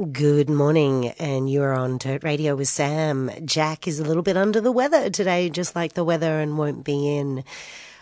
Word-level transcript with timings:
Good 0.00 0.48
morning, 0.48 1.08
and 1.18 1.50
you're 1.50 1.74
on 1.74 1.98
Dirt 1.98 2.24
Radio 2.24 2.56
with 2.56 2.68
Sam. 2.68 3.30
Jack 3.44 3.86
is 3.86 4.00
a 4.00 4.02
little 4.02 4.22
bit 4.22 4.34
under 4.34 4.58
the 4.58 4.72
weather 4.72 5.10
today, 5.10 5.50
just 5.50 5.76
like 5.76 5.92
the 5.92 6.04
weather, 6.04 6.40
and 6.40 6.56
won't 6.56 6.84
be 6.84 7.18
in. 7.18 7.44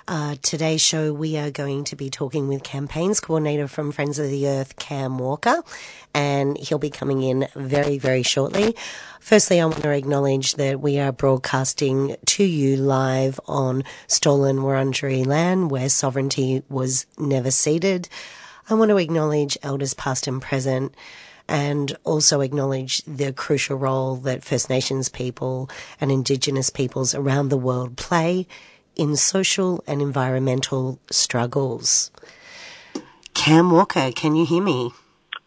Uh, 0.06 0.36
today's 0.40 0.80
show, 0.80 1.12
we 1.12 1.36
are 1.36 1.50
going 1.50 1.82
to 1.82 1.96
be 1.96 2.08
talking 2.08 2.46
with 2.46 2.62
campaigns 2.62 3.18
coordinator 3.18 3.66
from 3.66 3.90
Friends 3.90 4.20
of 4.20 4.30
the 4.30 4.46
Earth, 4.46 4.76
Cam 4.76 5.18
Walker, 5.18 5.64
and 6.14 6.56
he'll 6.56 6.78
be 6.78 6.88
coming 6.88 7.20
in 7.22 7.48
very, 7.56 7.98
very 7.98 8.22
shortly. 8.22 8.76
Firstly, 9.18 9.60
I 9.60 9.64
want 9.64 9.82
to 9.82 9.90
acknowledge 9.90 10.54
that 10.54 10.80
we 10.80 11.00
are 11.00 11.10
broadcasting 11.10 12.14
to 12.26 12.44
you 12.44 12.76
live 12.76 13.40
on 13.46 13.82
stolen 14.06 14.58
Wurundjeri 14.58 15.26
land 15.26 15.72
where 15.72 15.88
sovereignty 15.88 16.62
was 16.68 17.06
never 17.18 17.50
ceded. 17.50 18.08
I 18.70 18.74
want 18.74 18.90
to 18.90 18.98
acknowledge 18.98 19.58
elders 19.64 19.94
past 19.94 20.28
and 20.28 20.40
present 20.40 20.94
and 21.48 21.96
also 22.04 22.40
acknowledge 22.40 23.02
the 23.04 23.32
crucial 23.32 23.76
role 23.76 24.16
that 24.16 24.44
First 24.44 24.68
Nations 24.68 25.08
people 25.08 25.70
and 26.00 26.12
Indigenous 26.12 26.70
peoples 26.70 27.14
around 27.14 27.48
the 27.48 27.56
world 27.56 27.96
play 27.96 28.46
in 28.94 29.16
social 29.16 29.82
and 29.86 30.02
environmental 30.02 30.98
struggles. 31.10 32.10
Cam 33.32 33.70
Walker, 33.70 34.10
can 34.12 34.34
you 34.34 34.44
hear 34.44 34.62
me? 34.62 34.90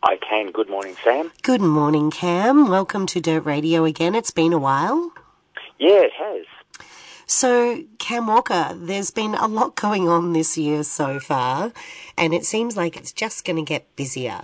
I 0.04 0.18
can. 0.18 0.52
Good 0.52 0.70
morning, 0.70 0.96
Sam. 1.04 1.32
Good 1.44 1.62
morning, 1.62 2.10
Cam. 2.10 2.70
Welcome 2.70 3.06
to 3.08 3.22
Dirt 3.22 3.46
Radio 3.46 3.84
again. 3.86 4.16
It's 4.16 4.32
been 4.32 4.54
a 4.54 4.58
while. 4.58 5.12
Yeah, 5.78 6.06
it 6.06 6.14
has. 6.14 6.46
So, 7.28 7.84
Cam 8.00 8.28
Walker, 8.28 8.74
there's 8.76 9.12
been 9.12 9.36
a 9.36 9.48
lot 9.48 9.76
going 9.76 10.10
on 10.10 10.34
this 10.34 10.58
year 10.58 10.84
so 10.84 11.20
far, 11.20 11.72
and 12.18 12.34
it 12.34 12.46
seems 12.46 12.76
like 12.76 12.98
it's 12.98 13.14
just 13.14 13.46
going 13.46 13.58
to 13.58 13.62
get 13.62 13.96
busier. 13.96 14.42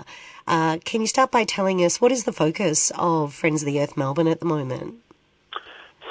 Uh, 0.48 0.78
can 0.86 1.02
you 1.02 1.08
start 1.08 1.30
by 1.30 1.44
telling 1.44 1.84
us 1.84 2.00
what 2.00 2.12
is 2.12 2.24
the 2.24 2.32
focus 2.32 2.92
of 2.98 3.34
Friends 3.34 3.62
of 3.62 3.66
the 3.66 3.82
Earth 3.82 3.98
Melbourne 3.98 4.28
at 4.28 4.40
the 4.40 4.46
moment? 4.46 4.96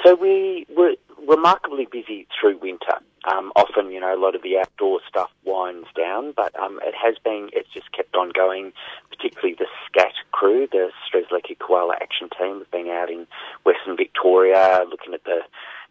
So 0.05 0.13
we 0.15 0.67
were 0.75 0.93
remarkably 1.27 1.87
busy 1.91 2.27
through 2.39 2.59
winter. 2.59 2.99
Um, 3.29 3.51
often, 3.55 3.91
you 3.91 3.99
know, 3.99 4.15
a 4.15 4.21
lot 4.21 4.35
of 4.35 4.43
the 4.43 4.57
outdoor 4.57 5.01
stuff 5.07 5.29
winds 5.43 5.87
down, 5.97 6.33
but 6.35 6.57
um, 6.57 6.79
it 6.83 6.93
has 6.95 7.15
been, 7.23 7.49
it's 7.51 7.67
just 7.73 7.91
kept 7.91 8.15
on 8.15 8.29
going, 8.29 8.71
particularly 9.09 9.55
the 9.57 9.65
SCAT 9.85 10.13
crew, 10.31 10.67
the 10.71 10.91
Strzelecki 11.03 11.57
Koala 11.59 11.95
Action 11.99 12.29
Team, 12.39 12.59
have 12.59 12.71
been 12.71 12.87
out 12.87 13.09
in 13.09 13.27
Western 13.65 13.97
Victoria 13.97 14.85
looking 14.89 15.13
at 15.13 15.23
the 15.25 15.39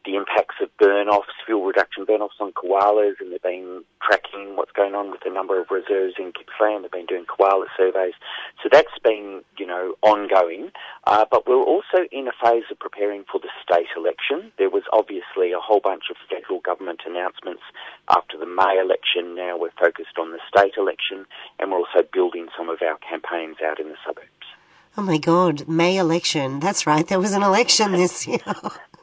the 0.07 0.15
impacts 0.15 0.55
of 0.62 0.71
burn-offs, 0.78 1.28
fuel 1.44 1.65
reduction 1.67 2.05
burn-offs 2.05 2.37
on 2.41 2.53
koalas, 2.53 3.15
and 3.21 3.33
they've 3.33 3.43
been 3.43 3.83
tracking 4.00 4.55
what's 4.55 4.71
going 4.72 4.94
on 4.94 5.11
with 5.11 5.21
the 5.25 5.31
number 5.31 5.61
of 5.61 5.67
reserves 5.71 6.15
in 6.19 6.33
Gippsland. 6.33 6.84
They've 6.84 6.91
been 6.91 7.06
doing 7.06 7.27
koala 7.27 7.67
surveys. 7.77 8.15
So 8.62 8.69
that's 8.71 8.97
been, 9.03 9.43
you 9.59 9.66
know, 9.66 9.95
ongoing. 10.03 10.71
Uh, 11.05 11.25
but 11.31 11.47
we're 11.47 11.62
also 11.62 12.06
in 12.12 12.28
a 12.28 12.33
phase 12.43 12.65
of 12.71 12.78
preparing 12.78 13.25
for 13.31 13.41
the 13.41 13.50
state 13.62 13.91
election. 13.97 14.53
There 14.59 14.71
was 14.71 14.84
obviously 14.93 15.50
a 15.53 15.61
whole 15.61 15.81
bunch 15.81 16.05
of 16.09 16.16
federal 16.31 16.61
government 16.61 17.03
announcements 17.05 17.62
after 18.09 18.39
the 18.39 18.47
May 18.47 18.78
election. 18.81 19.34
Now 19.34 19.59
we're 19.59 19.75
focused 19.78 20.19
on 20.19 20.31
the 20.31 20.39
state 20.49 20.75
election, 20.78 21.27
and 21.59 21.72
we're 21.72 21.78
also 21.78 22.06
building 22.12 22.47
some 22.56 22.69
of 22.69 22.78
our 22.81 22.99
campaigns 22.99 23.56
out 23.65 23.81
in 23.81 23.89
the 23.89 23.99
suburbs. 24.06 24.31
Oh 24.97 25.03
my 25.03 25.19
God, 25.19 25.69
May 25.69 25.99
election. 25.99 26.61
That's 26.61 26.87
right. 26.87 27.06
There 27.06 27.21
was 27.21 27.33
an 27.34 27.43
election 27.43 27.93
this 27.93 28.27
year. 28.27 28.39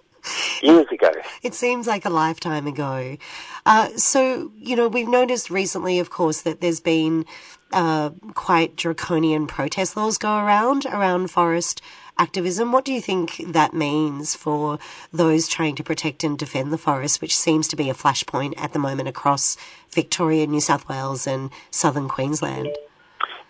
years 0.62 0.88
ago. 0.92 1.12
It 1.42 1.54
seems 1.54 1.88
like 1.88 2.06
a 2.06 2.10
lifetime 2.10 2.68
ago. 2.68 3.18
Uh, 3.66 3.90
so, 3.96 4.52
you 4.58 4.76
know, 4.76 4.88
we've 4.88 5.08
noticed 5.08 5.50
recently, 5.50 6.00
of 6.00 6.10
course, 6.10 6.42
that 6.42 6.62
there's 6.62 6.80
been 6.80 7.26
uh, 7.72 8.12
quite 8.36 8.76
draconian 8.76 9.48
protest 9.48 9.98
laws 9.98 10.18
go 10.18 10.38
around 10.38 10.86
around 10.86 11.32
forest 11.32 11.82
activism. 12.18 12.72
What 12.72 12.86
do 12.86 12.94
you 12.94 13.02
think 13.02 13.44
that 13.48 13.74
means 13.74 14.36
for 14.36 14.78
those 15.12 15.48
trying 15.48 15.76
to 15.76 15.84
protect 15.84 16.24
and 16.24 16.38
defend 16.38 16.72
the 16.72 16.78
forest, 16.78 17.22
which 17.22 17.36
seems 17.36 17.68
to 17.70 17.76
be 17.76 17.90
a 17.90 17.94
flashpoint 17.94 18.54
at 18.58 18.74
the 18.74 18.80
moment 18.80 19.10
across 19.10 19.58
Victoria, 19.92 20.46
New 20.46 20.62
South 20.62 20.88
Wales, 20.88 21.26
and 21.26 21.50
southern 21.72 22.08
Queensland? 22.08 22.70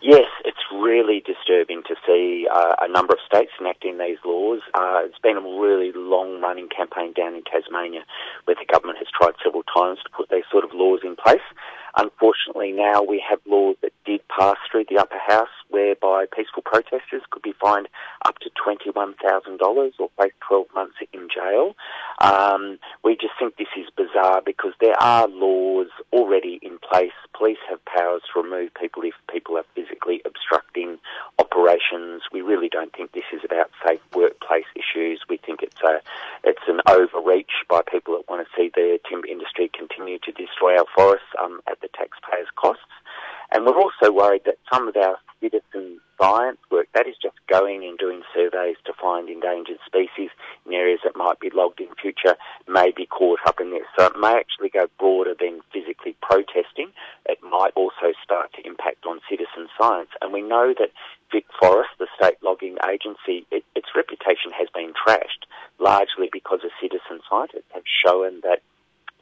Yes, 0.01 0.27
it's 0.45 0.57
really 0.73 1.21
uh, 2.51 2.75
a 2.81 2.87
number 2.87 3.13
of 3.13 3.19
states 3.25 3.51
enacting 3.59 3.97
these 3.97 4.17
laws. 4.25 4.61
Uh, 4.73 5.01
it's 5.05 5.19
been 5.19 5.37
a 5.37 5.41
really 5.41 5.91
long 5.95 6.41
running 6.41 6.69
campaign 6.69 7.13
down 7.13 7.35
in 7.35 7.43
Tasmania 7.43 8.03
where 8.45 8.55
the 8.55 8.65
government 8.71 8.97
has 8.99 9.07
tried 9.13 9.33
several 9.43 9.63
times 9.63 9.99
to 10.03 10.09
put 10.15 10.29
these 10.29 10.43
sort 10.51 10.63
of 10.63 10.71
laws 10.73 11.01
in 11.03 11.15
place. 11.15 11.45
Unfortunately, 11.97 12.71
now 12.71 13.03
we 13.03 13.23
have 13.27 13.39
laws 13.45 13.75
that 13.81 13.93
did 14.05 14.21
pass 14.27 14.57
through 14.71 14.85
the 14.89 14.97
upper 14.97 15.19
house 15.27 15.53
whereby 15.73 16.25
peaceful 16.33 16.61
protesters 16.61 17.23
could 17.31 17.41
be 17.41 17.53
fined 17.59 17.89
up 18.25 18.37
to 18.39 18.49
$21,000 18.51 19.91
or 19.99 20.09
face 20.21 20.31
12 20.47 20.67
months 20.75 20.95
in 21.11 21.27
jail. 21.33 21.75
Um, 22.19 22.77
we 23.03 23.15
just 23.15 23.33
think 23.39 23.57
this 23.57 23.73
is 23.75 23.87
bizarre 23.97 24.41
because 24.45 24.73
there 24.79 24.99
are 25.01 25.27
laws 25.27 25.87
already 26.13 26.59
in 26.61 26.77
place. 26.77 27.11
Police 27.35 27.57
have 27.67 27.83
powers 27.85 28.21
to 28.31 28.41
remove 28.41 28.69
people 28.79 29.01
if 29.03 29.15
people 29.31 29.57
are 29.57 29.65
physically 29.73 30.21
obstructing 30.25 30.99
operations. 31.39 32.21
We 32.31 32.41
really 32.41 32.69
don't 32.69 32.93
think 32.93 33.11
this 33.11 33.27
is 33.33 33.41
about 33.43 33.71
safe 33.85 33.99
workplace 34.15 34.69
issues. 34.75 35.21
We 35.27 35.37
think 35.37 35.63
it's 35.63 35.81
a 35.81 36.01
it's 36.43 36.61
an 36.67 36.81
overreach 36.87 37.65
by 37.67 37.81
people 37.81 38.15
that 38.15 38.29
want 38.29 38.45
to 38.45 38.53
see 38.55 38.69
the 38.73 38.99
timber 39.09 39.27
industry 39.27 39.71
continue 39.73 40.19
to 40.19 40.31
destroy 40.31 40.77
our 40.77 40.85
forests 40.95 41.33
um, 41.41 41.61
at 41.67 41.81
the 41.81 41.89
taxpayers' 41.89 42.47
costs. 42.55 42.83
And 43.53 43.65
we're 43.65 43.79
also 43.79 44.11
worried 44.11 44.41
that 44.45 44.57
some 44.71 44.87
of 44.87 44.97
our 44.97 45.17
citizen 45.39 45.99
science 46.19 46.57
work, 46.71 46.87
that 46.95 47.07
is 47.07 47.15
just 47.21 47.35
going 47.47 47.83
and 47.85 47.97
doing 47.99 48.23
surveys 48.33 48.77
to 48.85 48.93
find 48.99 49.29
endangered 49.29 49.77
species 49.85 50.29
in 50.65 50.73
areas 50.73 51.01
that 51.03 51.15
might 51.15 51.39
be 51.39 51.51
logged 51.53 51.79
in 51.79 51.93
future, 52.01 52.35
may 52.67 52.91
be 52.95 53.05
caught 53.05 53.39
up 53.45 53.59
in 53.61 53.71
this. 53.71 53.85
So 53.97 54.05
it 54.07 54.17
may 54.19 54.33
actually 54.33 54.69
go 54.69 54.87
broader 54.97 55.35
than 55.39 55.61
physically 55.71 56.15
protesting. 56.21 56.89
It 57.27 57.39
might 57.43 57.73
also 57.75 58.17
start 58.23 58.53
to 58.53 58.65
impact 58.65 59.05
on 59.05 59.19
citizen 59.29 59.69
science. 59.79 60.09
And 60.21 60.33
we 60.33 60.41
know 60.41 60.73
that 60.79 60.89
Vic 61.31 61.45
Forest, 61.59 61.91
the 61.99 62.07
state 62.17 62.41
logging 62.41 62.77
agency, 62.89 63.45
it, 63.51 63.63
its 63.75 63.89
reputation 63.95 64.49
has 64.57 64.67
been 64.73 64.93
trashed, 64.97 65.45
largely 65.79 66.29
because 66.31 66.61
the 66.63 66.73
citizen 66.81 67.21
scientists 67.29 67.69
have 67.73 67.85
shown 67.85 68.41
that 68.41 68.61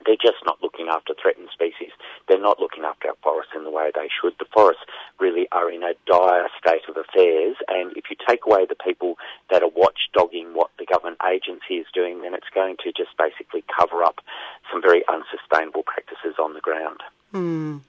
they're 0.05 0.21
just 0.21 0.41
not 0.45 0.61
looking 0.61 0.87
after 0.89 1.13
threatened 1.13 1.49
species. 1.53 1.91
They're 2.31 2.39
not 2.39 2.61
looking 2.61 2.85
after 2.85 3.09
our 3.09 3.15
forests 3.21 3.51
in 3.53 3.65
the 3.65 3.69
way 3.69 3.91
they 3.93 4.07
should. 4.07 4.33
The 4.39 4.45
forests 4.53 4.83
really 5.19 5.49
are 5.51 5.69
in 5.69 5.83
a 5.83 5.91
dire 6.07 6.47
state 6.57 6.87
of 6.87 6.95
affairs, 6.95 7.57
and 7.67 7.91
if 7.97 8.05
you 8.09 8.15
take 8.25 8.45
away 8.47 8.65
the 8.65 8.75
people 8.75 9.15
that 9.49 9.61
are 9.61 9.69
watchdogging 9.69 10.53
what 10.53 10.69
the 10.79 10.85
government 10.85 11.17
agency 11.29 11.75
is 11.75 11.87
doing, 11.93 12.21
then 12.21 12.33
it's 12.33 12.47
going 12.55 12.77
to 12.85 12.93
just 12.93 13.09
basically 13.17 13.65
cover 13.77 14.01
up 14.01 14.21
some 14.71 14.81
very 14.81 15.03
unsustainable 15.09 15.83
practices 15.83 16.35
on 16.39 16.53
the 16.53 16.61
ground. 16.61 17.01
Hmm. 17.33 17.79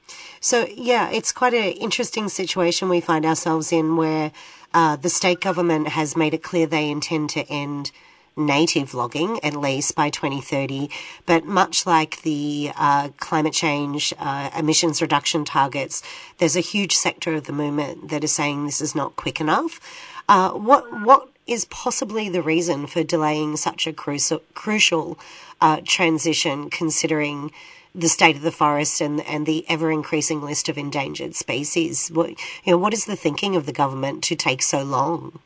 So, 0.41 0.67
yeah, 0.75 1.09
it's 1.11 1.31
quite 1.31 1.55
an 1.55 1.75
interesting 1.75 2.29
situation 2.29 2.89
we 2.89 3.01
find 3.01 3.25
ourselves 3.25 3.71
in 3.71 3.97
where 3.97 4.33
uh, 4.75 4.97
the 4.97 5.09
state 5.09 5.41
government 5.41 5.87
has 5.87 6.17
made 6.17 6.35
it 6.35 6.43
clear 6.43 6.67
they 6.67 6.91
intend 6.91 7.31
to 7.31 7.49
end 7.49 7.93
native 8.37 8.95
logging 8.95 9.39
at 9.43 9.55
least 9.55 9.95
by 9.95 10.11
2030. 10.11 10.89
But 11.27 11.45
much 11.45 11.87
like 11.87 12.23
the 12.23 12.73
uh, 12.77 13.11
climate 13.19 13.53
change 13.53 14.15
uh, 14.19 14.51
emissions 14.57 15.03
reduction 15.03 15.45
targets, 15.45 16.03
there's 16.39 16.57
a 16.57 16.61
huge 16.61 16.95
sector 16.95 17.35
of 17.35 17.45
the 17.45 17.53
movement 17.53 18.09
that 18.11 18.25
is 18.25 18.33
saying 18.33 18.65
this 18.65 18.81
is 18.81 18.95
not 18.95 19.17
quick 19.17 19.41
enough. 19.41 19.81
Uh, 20.29 20.51
what 20.53 21.03
what 21.03 21.29
is 21.47 21.65
possibly 21.67 22.29
the 22.29 22.43
reason 22.43 22.87
for 22.87 23.03
delaying 23.03 23.57
such 23.57 23.87
a 23.87 23.93
crucial 23.93 24.41
crucial 24.55 25.19
uh, 25.61 25.81
transition, 25.85 26.71
considering 26.71 27.51
the 27.95 28.09
state 28.09 28.37
of 28.37 28.43
the 28.43 28.53
forest 28.53 29.01
and, 29.01 29.21
and 29.27 29.45
the 29.45 29.65
ever 29.69 29.91
increasing 29.91 30.41
list 30.41 30.69
of 30.69 30.79
endangered 30.79 31.35
species. 31.35 32.09
What, 32.09 32.31
you 32.65 32.73
know, 32.73 32.79
what 32.79 32.95
is 32.95 33.05
the 33.05 33.17
thinking 33.17 33.55
of 33.55 33.67
the 33.67 33.73
government 33.73 34.25
to 34.25 34.37
take 34.37 34.63
so 34.63 34.83
long? 34.83 35.41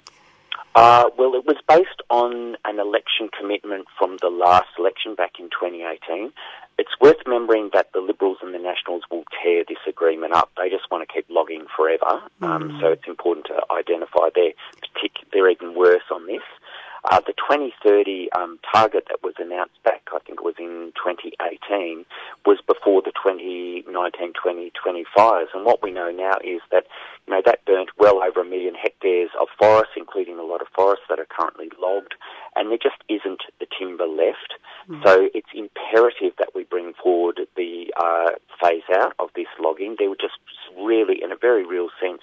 Uh, 0.77 1.09
well, 1.17 1.33
it 1.35 1.47
was 1.47 1.57
based 1.67 2.03
on 2.11 2.55
an 2.67 2.79
election 2.79 3.31
commitment 3.33 3.87
from 3.99 4.19
the 4.21 4.29
last 4.29 4.69
election 4.79 5.15
back 5.15 5.33
in 5.41 5.47
2018. 5.49 6.31
It's 6.77 6.93
worth 7.01 7.17
remembering 7.25 7.71
that 7.73 7.89
the 7.95 8.01
Liberals 8.01 8.37
and 8.43 8.53
the 8.53 8.59
Nationals 8.59 9.03
will 9.11 9.25
tear 9.43 9.65
this 9.67 9.81
agreement 9.89 10.35
up. 10.35 10.51
They 10.59 10.69
just 10.69 10.91
want 10.91 11.09
to 11.09 11.11
keep 11.11 11.25
logging 11.31 11.65
forever. 11.75 12.21
Mm. 12.43 12.47
Um, 12.47 12.79
so 12.79 12.89
it's 12.89 13.09
important 13.09 13.47
to 13.47 13.65
identify 13.73 14.29
their 14.35 14.53
partic- 14.85 15.25
they're 15.33 15.49
even 15.49 15.75
worse 15.75 16.05
on 16.13 16.27
this. 16.27 16.45
Uh, 17.09 17.21
the 17.21 17.35
2030 17.35 18.33
um, 18.33 18.59
target 18.75 19.05
that 19.09 19.23
was 19.23 19.35
announced 19.39 19.81
back, 19.85 20.03
I 20.13 20.19
think 20.27 20.41
it 20.41 20.45
was 20.45 20.57
in 20.59 20.93
2018, 20.99 22.05
was 22.45 22.59
before 22.67 23.01
the 23.01 23.13
2019-2020 23.15 25.05
fires. 25.15 25.49
And 25.55 25.65
what 25.65 25.83
we 25.83 25.93
know 25.93 26.11
now 26.11 26.35
is 26.43 26.61
that, 26.73 26.87
you 27.27 27.35
know, 27.35 27.43
that 27.47 27.65
burnt 27.65 27.91
well 27.97 28.23
over 28.23 28.41
a 28.41 28.45
million 28.45 28.75
hectares 28.75 29.31
of 29.41 29.47
forest, 29.57 29.91
including 29.97 30.39
a 30.39 30.43
lot 30.43 30.61
of 30.61 30.67
forests 30.75 31.05
that 31.09 31.21
are 31.21 31.29
currently 31.31 31.71
logged, 31.81 32.15
and 32.57 32.71
there 32.71 32.79
just 32.83 32.99
isn't 33.09 33.43
the 33.61 33.67
timber 33.79 34.07
left. 34.07 34.55
Mm. 34.91 35.05
So 35.05 35.29
it's 35.33 35.51
imperative 35.55 36.35
that 36.39 36.55
we 36.57 36.65
bring 36.65 36.93
forward 37.01 37.41
the 37.57 37.93
uh, 37.97 38.31
phase 38.61 38.89
out 38.97 39.15
of 39.21 39.29
this 39.37 39.47
logging. 39.61 39.95
There 39.99 40.11
were 40.11 40.17
just 40.17 40.39
really, 40.77 41.23
in 41.23 41.31
a 41.31 41.37
very 41.37 41.65
real 41.65 41.89
sense, 42.01 42.23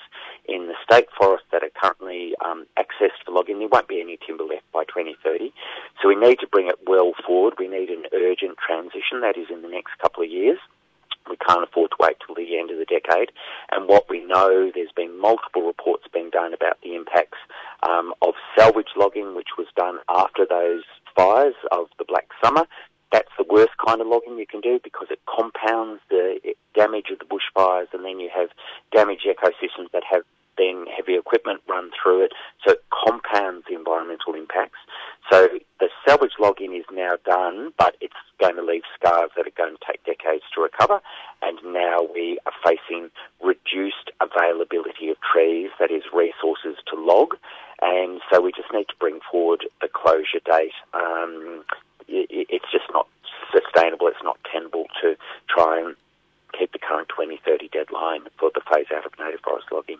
in 0.53 0.67
the 0.67 0.75
state 0.85 1.07
forests 1.17 1.47
that 1.51 1.63
are 1.63 1.73
currently 1.73 2.35
um, 2.45 2.67
accessed 2.77 3.25
for 3.25 3.31
logging, 3.31 3.57
there 3.57 3.67
won't 3.67 3.87
be 3.87 4.01
any 4.01 4.19
timber 4.25 4.43
left 4.43 4.71
by 4.71 4.83
2030. 4.85 5.51
So 5.99 6.07
we 6.07 6.15
need 6.15 6.37
to 6.39 6.47
bring 6.47 6.67
it 6.67 6.77
well 6.85 7.13
forward. 7.25 7.55
We 7.57 7.67
need 7.67 7.89
an 7.89 8.05
urgent 8.13 8.57
transition, 8.61 9.21
that 9.21 9.35
is 9.35 9.47
in 9.49 9.63
the 9.63 9.67
next 9.67 9.97
couple 9.99 10.23
of 10.23 10.29
years. 10.29 10.59
We 11.27 11.37
can't 11.37 11.63
afford 11.63 11.91
to 11.91 11.97
wait 11.99 12.17
till 12.25 12.35
the 12.35 12.59
end 12.59 12.69
of 12.69 12.77
the 12.77 12.85
decade. 12.85 13.31
And 13.71 13.87
what 13.87 14.09
we 14.09 14.23
know, 14.23 14.69
there's 14.73 14.91
been 14.95 15.19
multiple 15.19 15.63
reports 15.65 16.03
being 16.13 16.29
done 16.29 16.53
about 16.53 16.77
the 16.83 16.95
impacts 16.95 17.39
um, 17.87 18.13
of 18.21 18.35
salvage 18.55 18.93
logging, 18.95 19.33
which 19.35 19.57
was 19.57 19.67
done 19.75 19.99
after 20.09 20.45
those 20.45 20.83
fires 21.15 21.55
of 21.71 21.87
the 21.97 22.05
Black 22.05 22.27
Summer. 22.43 22.67
That's 23.11 23.31
the 23.37 23.45
worst 23.49 23.73
kind 23.83 24.01
of 24.01 24.07
logging 24.07 24.37
you 24.37 24.47
can 24.47 24.59
do 24.59 24.79
because 24.83 25.07
it 25.11 25.19
compounds 25.29 26.01
the 26.09 26.55
damage 26.75 27.07
of 27.11 27.19
the 27.19 27.25
bushfires 27.25 27.87
and 27.93 28.03
then 28.03 28.19
you 28.19 28.29
have 28.35 28.49
damaged 28.91 29.27
ecosystems 29.29 29.91
that 29.93 30.03
have 30.09 30.23
heavy 31.13 31.19
equipment 31.19 31.61
run 31.67 31.91
through 32.01 32.25
it. 32.25 32.31
So 32.65 32.73
it 32.73 32.83
compounds 32.91 33.65
the 33.69 33.75
environmental 33.75 34.33
impacts. 34.35 34.79
So 35.31 35.47
the 35.79 35.89
salvage 36.07 36.33
logging 36.39 36.75
is 36.75 36.85
now 36.91 37.15
done, 37.25 37.73
but 37.77 37.95
it's 38.01 38.13
going 38.39 38.55
to 38.55 38.63
leave 38.63 38.83
scars 38.97 39.31
that 39.35 39.47
are 39.47 39.57
going 39.57 39.75
to 39.75 39.85
take 39.85 40.03
decades 40.03 40.43
to 40.55 40.61
recover. 40.61 41.01
And 41.41 41.57
now 41.65 41.99
we 42.13 42.39
are 42.45 42.53
facing 42.63 43.09
reduced 43.43 44.11
availability 44.21 45.09
of 45.09 45.17
trees, 45.21 45.69
that 45.79 45.91
is 45.91 46.03
resources 46.13 46.77
to 46.89 46.99
log. 46.99 47.35
And 47.81 48.21
so 48.31 48.41
we 48.41 48.51
just 48.51 48.71
need 48.73 48.87
to 48.89 48.95
bring 48.99 49.19
forward 49.29 49.65
the 49.81 49.87
closure 49.87 50.43
date. 50.45 50.73
Um, 50.93 51.63
it's 52.07 52.71
just 52.71 52.85
not 52.91 53.07
sustainable. 53.51 54.07
It's 54.07 54.23
not 54.23 54.37
tenable 54.51 54.85
to 55.01 55.15
try 55.49 55.79
and 55.79 55.95
keep 56.57 56.71
the 56.71 56.79
current 56.79 57.09
2030 57.09 57.69
deadline 57.69 58.21
for 58.37 58.51
the 58.53 58.61
phase 58.71 58.85
out 58.95 59.05
of 59.05 59.11
native 59.19 59.41
forest 59.41 59.67
logging. 59.71 59.97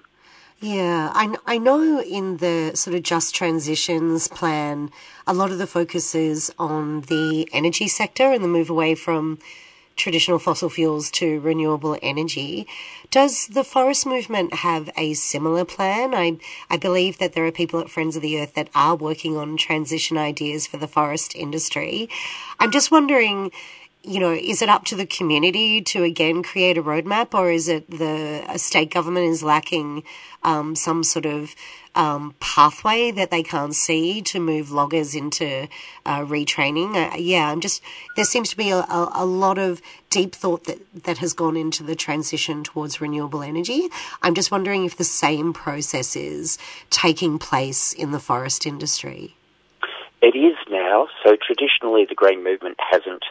Yeah, 0.64 1.12
I, 1.14 1.36
I 1.46 1.58
know 1.58 2.00
in 2.02 2.38
the 2.38 2.72
sort 2.74 2.96
of 2.96 3.04
just 3.04 3.36
transitions 3.36 4.30
plan, 4.30 4.92
a 5.28 5.34
lot 5.34 5.52
of 5.52 5.58
the 5.58 5.68
focus 5.68 6.16
is 6.16 6.54
on 6.58 7.02
the 7.02 7.50
energy 7.52 7.90
sector 7.90 8.32
and 8.32 8.42
the 8.42 8.48
move 8.48 8.70
away 8.70 8.96
from 8.96 9.40
traditional 9.98 10.40
fossil 10.40 10.70
fuels 10.70 11.12
to 11.12 11.42
renewable 11.42 11.98
energy. 12.02 12.66
Does 13.12 13.48
the 13.48 13.66
forest 13.66 14.06
movement 14.06 14.54
have 14.54 14.90
a 14.96 15.16
similar 15.16 15.66
plan? 15.66 16.16
I, 16.16 16.38
I 16.70 16.78
believe 16.78 17.18
that 17.18 17.34
there 17.34 17.46
are 17.46 17.52
people 17.52 17.82
at 17.82 17.90
Friends 17.90 18.16
of 18.16 18.22
the 18.22 18.40
Earth 18.40 18.54
that 18.54 18.70
are 18.74 18.96
working 18.96 19.36
on 19.36 19.58
transition 19.58 20.18
ideas 20.18 20.66
for 20.66 20.78
the 20.78 20.88
forest 20.88 21.36
industry. 21.36 22.08
I'm 22.62 22.72
just 22.72 22.90
wondering 22.90 23.52
you 24.04 24.20
know, 24.20 24.32
is 24.32 24.62
it 24.62 24.68
up 24.68 24.84
to 24.86 24.96
the 24.96 25.06
community 25.06 25.82
to 25.82 26.04
again 26.04 26.44
create 26.44 26.78
a 26.78 26.84
roadmap, 26.84 27.34
or 27.34 27.50
is 27.50 27.70
it 27.70 27.90
the 27.90 28.44
state 28.58 28.92
government 28.92 29.28
is 29.28 29.44
lacking 29.44 30.04
um, 30.44 30.76
some 30.76 31.04
sort 31.04 31.26
of 31.26 31.56
um, 31.96 32.36
pathway 32.42 33.12
that 33.12 33.32
they 33.32 33.44
can't 33.44 33.74
see 33.74 34.22
to 34.22 34.42
move 34.42 34.72
loggers 34.72 35.16
into 35.16 35.70
uh, 36.06 36.20
retraining? 36.20 36.96
Uh, 36.96 37.16
yeah, 37.16 37.50
I'm 37.50 37.62
just 37.62 37.82
there 38.18 38.26
seems 38.26 38.50
to 38.50 38.58
be 38.58 38.72
a, 38.72 38.80
a, 38.80 39.12
a, 39.16 39.26
lot 39.26 39.58
of 39.58 39.82
deep 40.10 40.36
thought 40.36 40.66
that 40.66 40.80
that 41.06 41.20
has 41.20 41.32
gone 41.32 41.56
into 41.56 41.82
the 41.82 41.96
transition 41.96 42.62
towards 42.62 43.00
renewable 43.00 43.42
energy. 43.42 43.88
I'm 44.22 44.36
just 44.36 44.52
wondering 44.52 44.84
if 44.84 44.98
the 44.98 45.06
same 45.06 45.54
process 45.54 46.18
is 46.18 46.58
taking 46.90 47.40
place 47.40 47.94
in 47.94 48.12
the 48.12 48.20
forest 48.20 48.66
industry. 48.66 49.38
It 50.22 50.36
is 50.36 50.56
now. 50.70 51.08
So 51.26 51.36
traditionally, 51.36 52.06
the 52.08 52.16
green 52.16 52.44
movement 52.44 52.78
hasn't 52.92 53.24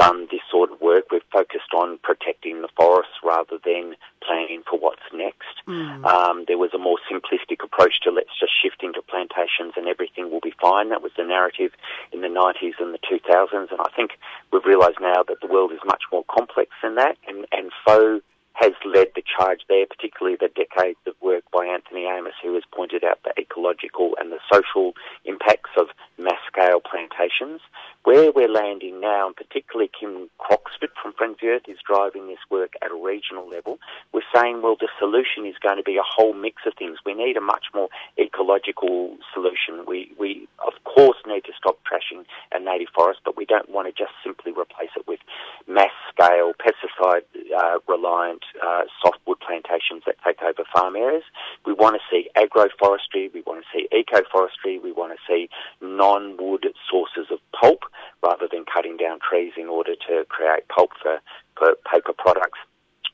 done 0.00 0.26
this 0.32 0.40
sort 0.50 0.72
of 0.72 0.80
work. 0.80 1.12
We've 1.12 1.30
focused 1.30 1.76
on 1.76 1.98
protecting 2.02 2.62
the 2.62 2.72
forests 2.74 3.20
rather 3.22 3.60
than 3.62 3.96
planning 4.24 4.62
for 4.68 4.78
what's 4.78 5.04
next. 5.12 5.60
Mm. 5.68 6.04
Um, 6.06 6.44
there 6.48 6.56
was 6.56 6.72
a 6.72 6.78
more 6.78 6.96
simplistic 7.04 7.62
approach 7.62 8.00
to 8.04 8.10
let's 8.10 8.32
just 8.40 8.52
shift 8.56 8.82
into 8.82 9.02
plantations 9.02 9.74
and 9.76 9.86
everything 9.86 10.30
will 10.30 10.40
be 10.40 10.54
fine. 10.56 10.88
That 10.88 11.02
was 11.02 11.12
the 11.18 11.24
narrative 11.24 11.72
in 12.12 12.22
the 12.22 12.32
90s 12.32 12.80
and 12.80 12.94
the 12.94 13.02
2000s, 13.04 13.70
and 13.70 13.80
I 13.80 13.90
think 13.94 14.12
we've 14.52 14.64
realised 14.64 15.00
now 15.00 15.22
that 15.28 15.40
the 15.42 15.52
world 15.52 15.72
is 15.72 15.80
much 15.84 16.04
more 16.10 16.24
complex 16.24 16.70
than 16.82 16.94
that, 16.94 17.18
and, 17.28 17.46
and 17.52 17.70
FAO 17.84 18.20
has 18.54 18.72
led 18.84 19.08
the 19.14 19.22
charge 19.22 19.60
there, 19.68 19.86
particularly 19.86 20.36
the 20.38 20.50
decades 20.54 20.98
of 21.06 21.14
work 21.22 21.44
by 21.52 21.66
Anthony 21.66 22.06
Amis, 22.06 22.34
who 22.42 22.54
has 22.54 22.64
pointed 22.74 23.04
out 23.04 23.20
the 23.24 23.32
ecological 23.40 24.14
and 24.20 24.30
the 24.30 24.40
social 24.52 24.92
impacts 25.24 25.70
of 25.76 25.88
mass 26.18 26.40
scale 26.46 26.80
plantations. 26.80 27.60
Where 28.04 28.32
we're 28.32 28.48
landing 28.48 29.00
now, 29.00 29.26
and 29.26 29.36
particularly 29.36 29.90
Kim 29.98 30.30
Croxford 30.38 30.90
from 31.00 31.12
Friends 31.12 31.38
of 31.42 31.48
Earth 31.48 31.68
is 31.68 31.78
driving 31.86 32.28
this 32.28 32.38
work 32.50 32.72
at 32.82 32.90
a 32.90 32.94
regional 32.94 33.48
level, 33.48 33.78
we're 34.12 34.22
saying, 34.34 34.62
well, 34.62 34.76
the 34.78 34.88
solution 34.98 35.46
is 35.46 35.56
going 35.62 35.76
to 35.76 35.82
be 35.82 35.96
a 35.96 36.04
whole 36.04 36.32
mix 36.32 36.62
of 36.66 36.72
things. 36.78 36.98
We 37.04 37.14
need 37.14 37.36
a 37.36 37.42
much 37.42 37.66
more 37.74 37.88
ecological 38.18 39.16
solution. 39.34 39.84
We, 39.86 40.12
we 40.18 40.48
of 40.66 40.72
course, 40.84 41.18
need 41.26 41.44
to 41.44 41.52
stop 41.56 41.78
trashing 41.84 42.24
our 42.52 42.60
native 42.60 42.88
forest, 42.94 43.20
but 43.24 43.36
we 43.36 43.44
don't 43.44 43.68
want 43.68 43.88
to 43.88 43.92
just 43.92 44.12
simply 44.24 44.52
replace 44.52 44.90
it 44.96 45.06
with 45.06 45.20
mass 45.68 45.92
scale 46.12 46.52
pesticide 46.54 47.22
uh, 47.56 47.78
reliant 47.88 48.42
uh, 48.64 48.82
softwood 49.02 49.38
plantations 49.40 50.02
that 50.06 50.16
take 50.24 50.42
over 50.42 50.64
farm 50.74 50.96
areas. 50.96 51.24
We 51.66 51.72
want 51.72 51.96
to 51.96 52.02
see 52.10 52.28
agroforestry, 52.36 53.32
we 53.32 53.42
want 53.46 53.64
to 53.64 53.68
see 53.72 53.88
ecoforestry, 53.92 54.82
we 54.82 54.92
want 54.92 55.12
to 55.12 55.18
see 55.26 55.48
non-wood 55.80 56.66
sources 56.90 57.26
of 57.30 57.38
pulp 57.58 57.80
rather 58.22 58.48
than 58.50 58.64
cutting 58.64 58.96
down 58.96 59.18
trees 59.20 59.52
in 59.56 59.68
order 59.68 59.94
to 60.08 60.24
create 60.28 60.68
pulp 60.68 60.90
for, 61.02 61.20
for 61.56 61.74
paper 61.90 62.12
products 62.16 62.58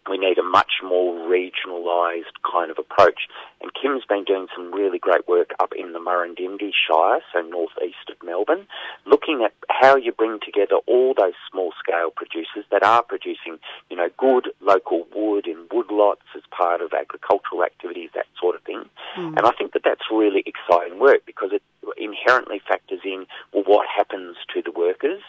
we 0.09 0.19
need 0.19 0.39
a 0.39 0.43
much 0.43 0.81
more 0.83 1.15
regionalised 1.29 2.37
kind 2.51 2.71
of 2.71 2.79
approach. 2.79 3.29
And 3.61 3.71
Kim's 3.75 4.05
been 4.09 4.25
doing 4.25 4.47
some 4.55 4.73
really 4.73 4.99
great 4.99 5.27
work 5.29 5.51
up 5.59 5.73
in 5.77 5.93
the 5.93 5.99
Murrindindi 5.99 6.71
Shire, 6.73 7.21
so 7.33 7.41
northeast 7.41 8.11
of 8.11 8.17
Melbourne, 8.25 8.67
looking 9.07 9.43
at 9.45 9.53
how 9.69 9.97
you 9.97 10.13
bring 10.13 10.39
together 10.45 10.77
all 10.87 11.15
those 11.17 11.35
small 11.51 11.73
scale 11.79 12.11
producers 12.15 12.65
that 12.71 12.83
are 12.83 13.03
producing, 13.03 13.59
you 13.91 13.97
know, 13.97 14.09
good 14.19 14.49
local 14.61 15.07
wood 15.15 15.47
in 15.47 15.67
woodlots 15.69 16.29
as 16.37 16.43
part 16.51 16.81
of 16.81 16.93
agricultural 16.93 17.65
activities, 17.65 18.11
that 18.15 18.27
sort 18.41 18.57
of 18.57 18.63
thing. 18.63 18.85
Mm. 19.17 19.37
And 19.37 19.47
I 19.47 19.53
think 19.53 19.73
that 19.73 19.83
that's 19.85 20.11
really 20.11 20.45
exciting 20.47 20.99
work 20.99 21.25
because 21.27 21.51
it 21.53 21.63
inherently 21.97 22.61
factors 22.67 23.01
in, 23.05 23.27
well, 23.53 23.65
what 23.67 23.87
happens 23.87 24.37
to 24.55 24.63
the 24.63 24.73
workers? 24.73 25.23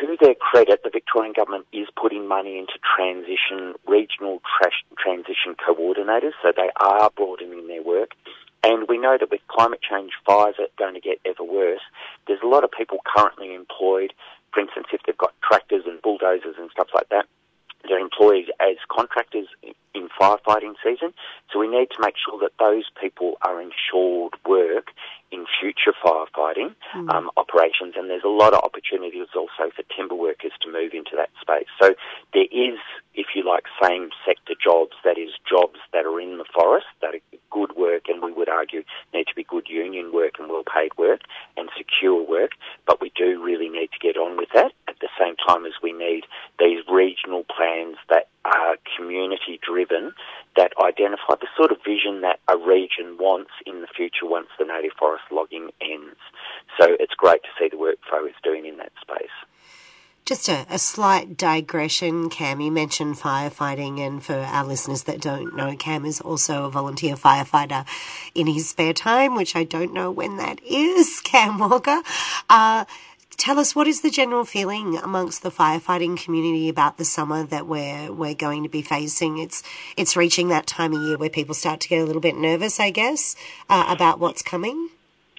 To 0.00 0.16
their 0.20 0.34
credit, 0.34 0.82
the 0.84 0.90
Victorian 0.90 1.32
government 1.32 1.66
is 1.72 1.88
putting 2.00 2.26
money 2.26 2.58
into 2.58 2.74
transition, 2.96 3.74
regional 3.86 4.40
transition 4.98 5.54
coordinators, 5.54 6.32
so 6.42 6.52
they 6.54 6.70
are 6.80 7.10
broadening 7.16 7.66
their 7.66 7.82
work. 7.82 8.12
And 8.64 8.88
we 8.88 8.98
know 8.98 9.16
that 9.18 9.30
with 9.30 9.40
climate 9.48 9.80
change, 9.80 10.12
fires 10.26 10.56
are 10.58 10.66
going 10.78 10.94
to 10.94 11.00
get 11.00 11.20
ever 11.24 11.44
worse. 11.44 11.80
There's 12.26 12.42
a 12.42 12.48
lot 12.48 12.64
of 12.64 12.70
people 12.72 12.98
currently 13.04 13.54
employed, 13.54 14.12
for 14.52 14.60
instance, 14.60 14.86
if 14.92 15.00
they've 15.06 15.16
got 15.16 15.34
tractors 15.42 15.84
and 15.86 16.02
bulldozers 16.02 16.56
and 16.58 16.70
stuff 16.70 16.88
like 16.94 17.08
that, 17.10 17.26
they're 17.88 17.98
employed 17.98 18.50
as 18.60 18.76
contractors 18.90 19.46
in 19.94 20.08
firefighting 20.20 20.74
season. 20.82 21.14
So 21.52 21.60
we 21.60 21.68
need 21.68 21.90
to 21.90 22.00
make 22.00 22.14
sure 22.18 22.38
that 22.40 22.52
those 22.58 22.84
people 23.00 23.38
are 23.42 23.60
insured 23.60 24.34
work 24.44 24.88
in 25.30 25.46
future 25.60 25.92
firefighting 26.04 26.74
mm. 26.94 27.10
um, 27.10 27.30
operations, 27.36 27.94
and 27.96 28.08
there's 28.08 28.24
a 28.24 28.28
lot 28.28 28.54
of 28.54 28.60
opportunities 28.62 29.28
also 29.34 29.70
for 29.74 29.82
timber 29.96 30.14
workers 30.14 30.52
to 30.62 30.70
move 30.70 30.92
into 30.92 31.16
that 31.16 31.30
space. 31.40 31.66
So 31.80 31.94
there 32.32 32.50
is, 32.50 32.78
if 33.14 33.26
you 33.34 33.44
like, 33.44 33.64
same 33.82 34.10
sector 34.24 34.54
jobs, 34.62 34.92
that 35.04 35.18
is 35.18 35.30
jobs 35.48 35.78
that 35.92 36.06
are 36.06 36.20
in 36.20 36.38
the 36.38 36.44
forest, 36.54 36.86
that 37.02 37.14
are 37.14 37.38
good 37.50 37.76
work, 37.76 38.08
and 38.08 38.22
we 38.22 38.32
would 38.32 38.48
argue 38.48 38.82
need 39.12 39.26
to 39.26 39.34
be 39.34 39.44
good 39.44 39.66
union 39.68 40.12
work 40.12 40.34
and 40.38 40.48
well 40.48 40.64
paid 40.64 40.90
work 40.98 41.20
and 41.56 41.68
secure 41.76 42.22
work, 42.22 42.52
but 42.86 43.00
we 43.00 43.10
do 43.16 43.42
really 43.42 43.68
need 43.68 43.90
to 43.92 43.98
get 44.00 44.16
on 44.16 44.36
with 44.36 44.48
that 44.54 44.72
at 44.88 44.96
the 45.00 45.08
same 45.18 45.34
time 45.46 45.66
as 45.66 45.72
we 45.82 45.92
need 45.92 46.24
these 46.58 46.80
regional 46.90 47.44
uh, 48.46 48.76
community 48.96 49.58
driven 49.66 50.12
that 50.56 50.72
identify 50.82 51.34
the 51.40 51.48
sort 51.56 51.72
of 51.72 51.78
vision 51.84 52.22
that 52.22 52.38
a 52.48 52.56
region 52.56 53.18
wants 53.18 53.50
in 53.66 53.80
the 53.80 53.86
future 53.86 54.24
once 54.24 54.48
the 54.58 54.64
native 54.64 54.92
forest 54.98 55.24
logging 55.30 55.70
ends. 55.80 56.16
So 56.80 56.96
it's 56.98 57.14
great 57.14 57.42
to 57.42 57.48
see 57.58 57.68
the 57.68 57.78
work 57.78 57.96
FOA 58.10 58.28
is 58.28 58.34
doing 58.42 58.66
in 58.66 58.76
that 58.78 58.92
space. 59.00 59.34
Just 60.24 60.48
a, 60.48 60.66
a, 60.68 60.78
slight 60.78 61.36
digression, 61.36 62.28
Cam. 62.30 62.60
You 62.60 62.72
mentioned 62.72 63.14
firefighting, 63.14 64.00
and 64.00 64.20
for 64.20 64.34
our 64.34 64.64
listeners 64.64 65.04
that 65.04 65.20
don't 65.20 65.54
know, 65.54 65.76
Cam 65.76 66.04
is 66.04 66.20
also 66.20 66.64
a 66.64 66.70
volunteer 66.70 67.14
firefighter 67.14 67.86
in 68.34 68.48
his 68.48 68.68
spare 68.68 68.92
time, 68.92 69.36
which 69.36 69.54
I 69.54 69.62
don't 69.62 69.92
know 69.92 70.10
when 70.10 70.36
that 70.38 70.60
is, 70.64 71.20
Cam 71.24 71.58
Walker. 71.58 72.02
Uh, 72.50 72.86
tell 73.36 73.58
us 73.58 73.74
what 73.74 73.86
is 73.86 74.00
the 74.00 74.10
general 74.10 74.44
feeling 74.44 74.96
amongst 74.96 75.42
the 75.42 75.50
firefighting 75.50 76.22
community 76.22 76.68
about 76.68 76.98
the 76.98 77.04
summer 77.04 77.44
that 77.44 77.66
we're 77.66 78.12
we're 78.12 78.34
going 78.34 78.62
to 78.62 78.68
be 78.68 78.82
facing? 78.82 79.38
It's 79.38 79.62
it's 79.96 80.16
reaching 80.16 80.48
that 80.48 80.66
time 80.66 80.94
of 80.94 81.02
year 81.02 81.18
where 81.18 81.30
people 81.30 81.54
start 81.54 81.80
to 81.80 81.88
get 81.88 82.00
a 82.00 82.04
little 82.04 82.22
bit 82.22 82.36
nervous, 82.36 82.80
I 82.80 82.90
guess, 82.90 83.36
uh, 83.68 83.86
about 83.88 84.18
what's 84.18 84.42
coming. 84.42 84.90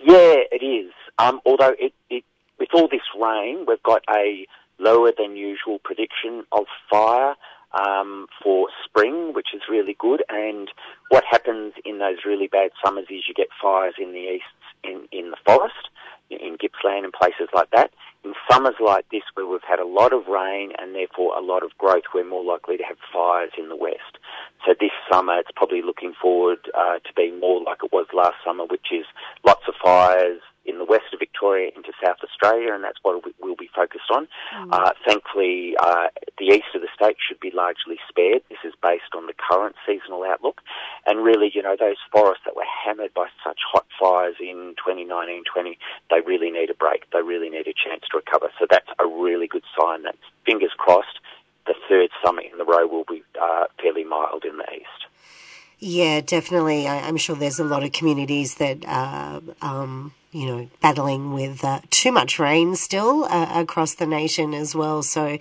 Yeah, 0.03 0.43
it 0.51 0.63
is. 0.63 0.91
Um, 1.17 1.41
although 1.45 1.73
it, 1.79 1.93
it, 2.09 2.23
with 2.59 2.69
all 2.73 2.87
this 2.87 3.01
rain, 3.19 3.65
we've 3.67 3.81
got 3.83 4.03
a 4.09 4.45
lower 4.79 5.11
than 5.17 5.35
usual 5.35 5.79
prediction 5.79 6.45
of 6.51 6.65
fire 6.89 7.35
um, 7.73 8.27
for 8.43 8.69
spring, 8.85 9.33
which 9.33 9.47
is 9.53 9.61
really 9.69 9.95
good. 9.99 10.23
And 10.29 10.69
what 11.09 11.23
happens 11.29 11.73
in 11.85 11.99
those 11.99 12.17
really 12.25 12.47
bad 12.47 12.71
summers 12.83 13.05
is 13.09 13.23
you 13.27 13.33
get 13.33 13.47
fires 13.61 13.95
in 13.99 14.11
the 14.11 14.35
east, 14.35 14.43
in, 14.83 15.07
in 15.11 15.31
the 15.31 15.37
forest, 15.45 15.89
in 16.29 16.57
Gippsland 16.57 17.03
and 17.03 17.13
places 17.13 17.47
like 17.53 17.69
that. 17.71 17.91
In 18.23 18.33
summers 18.49 18.75
like 18.83 19.05
this, 19.09 19.23
where 19.33 19.45
we've 19.45 19.61
had 19.67 19.79
a 19.79 19.85
lot 19.85 20.13
of 20.13 20.27
rain 20.27 20.71
and 20.79 20.95
therefore 20.95 21.37
a 21.37 21.41
lot 21.41 21.63
of 21.63 21.71
growth, 21.77 22.03
we're 22.13 22.27
more 22.27 22.43
likely 22.43 22.77
to 22.77 22.83
have 22.83 22.97
fires 23.13 23.51
in 23.57 23.69
the 23.69 23.75
west. 23.75 24.17
So 24.65 24.73
this 24.79 24.91
summer, 25.11 25.39
it's 25.39 25.51
probably 25.55 25.81
looking 25.81 26.13
forward 26.19 26.59
uh, 26.77 26.99
to 26.99 27.13
being 27.15 27.39
more 27.39 27.61
like 27.63 27.79
it 27.83 27.91
was 27.91 28.07
last 28.13 28.35
summer, 28.43 28.65
which 28.65 28.87
is 28.91 29.05
lots 29.45 29.63
of 29.67 29.75
fires, 29.83 30.41
in 30.67 30.77
the 30.77 30.85
west 30.85 31.07
of 31.13 31.19
Victoria 31.19 31.71
into 31.75 31.91
South 32.03 32.17
Australia, 32.21 32.73
and 32.73 32.83
that's 32.83 32.99
what 33.01 33.23
we'll 33.39 33.55
be 33.55 33.69
focused 33.73 34.11
on. 34.11 34.27
Mm. 34.53 34.73
Uh, 34.73 34.91
thankfully, 35.07 35.75
uh, 35.79 36.11
the 36.37 36.51
east 36.51 36.75
of 36.75 36.81
the 36.81 36.91
state 36.93 37.15
should 37.23 37.39
be 37.39 37.51
largely 37.55 37.95
spared. 38.07 38.43
This 38.49 38.59
is 38.65 38.73
based 38.83 39.15
on 39.15 39.25
the 39.27 39.33
current 39.33 39.75
seasonal 39.87 40.23
outlook, 40.27 40.61
and 41.07 41.23
really, 41.23 41.49
you 41.55 41.63
know, 41.63 41.77
those 41.79 41.97
forests 42.11 42.43
that 42.45 42.55
were 42.55 42.67
hammered 42.67 43.13
by 43.15 43.27
such 43.43 43.59
hot 43.63 43.87
fires 43.97 44.35
in 44.39 44.75
2019-20, 44.75 45.79
they 46.11 46.19
really 46.19 46.51
need 46.51 46.69
a 46.69 46.75
break. 46.75 47.09
They 47.11 47.23
really 47.23 47.49
need 47.49 47.67
a 47.67 47.73
chance 47.73 48.03
to 48.11 48.17
recover. 48.17 48.49
So 48.59 48.65
that's 48.69 48.89
a 48.99 49.05
really 49.05 49.47
good 49.47 49.63
sign. 49.79 50.03
That 50.03 50.15
fingers 50.45 50.71
crossed, 50.77 51.19
the 51.65 51.75
third 51.89 52.09
summit 52.23 52.45
in 52.51 52.57
the 52.57 52.65
row 52.65 52.87
will 52.87 53.05
be 53.09 53.23
uh, 53.39 53.65
fairly 53.81 54.03
mild 54.03 54.45
in 54.45 54.57
the 54.57 54.73
east. 54.73 55.07
Yeah, 55.79 56.21
definitely. 56.21 56.87
I, 56.87 57.07
am 57.07 57.17
sure 57.17 57.35
there's 57.35 57.59
a 57.59 57.63
lot 57.63 57.83
of 57.83 57.91
communities 57.91 58.55
that 58.55 58.83
are, 58.87 59.41
um, 59.61 60.11
you 60.31 60.47
know, 60.47 60.69
battling 60.81 61.33
with 61.33 61.63
uh, 61.63 61.81
too 61.91 62.11
much 62.11 62.39
rain 62.39 62.75
still 62.75 63.25
uh, 63.25 63.61
across 63.61 63.93
the 63.93 64.07
nation 64.07 64.55
as 64.55 64.73
well. 64.73 65.03
So, 65.03 65.37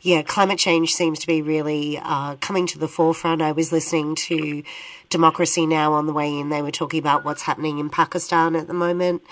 yeah, 0.00 0.22
climate 0.22 0.60
change 0.60 0.94
seems 0.94 1.18
to 1.20 1.26
be 1.26 1.42
really 1.42 1.98
uh, 2.00 2.36
coming 2.36 2.68
to 2.68 2.78
the 2.78 2.86
forefront. 2.86 3.42
I 3.42 3.50
was 3.50 3.72
listening 3.72 4.14
to 4.14 4.62
Democracy 5.08 5.66
Now! 5.66 5.94
on 5.94 6.06
the 6.06 6.12
way 6.12 6.38
in. 6.38 6.50
They 6.50 6.62
were 6.62 6.70
talking 6.70 7.00
about 7.00 7.24
what's 7.24 7.42
happening 7.42 7.80
in 7.80 7.90
Pakistan 7.90 8.54
at 8.54 8.68
the 8.68 8.74
moment. 8.74 9.22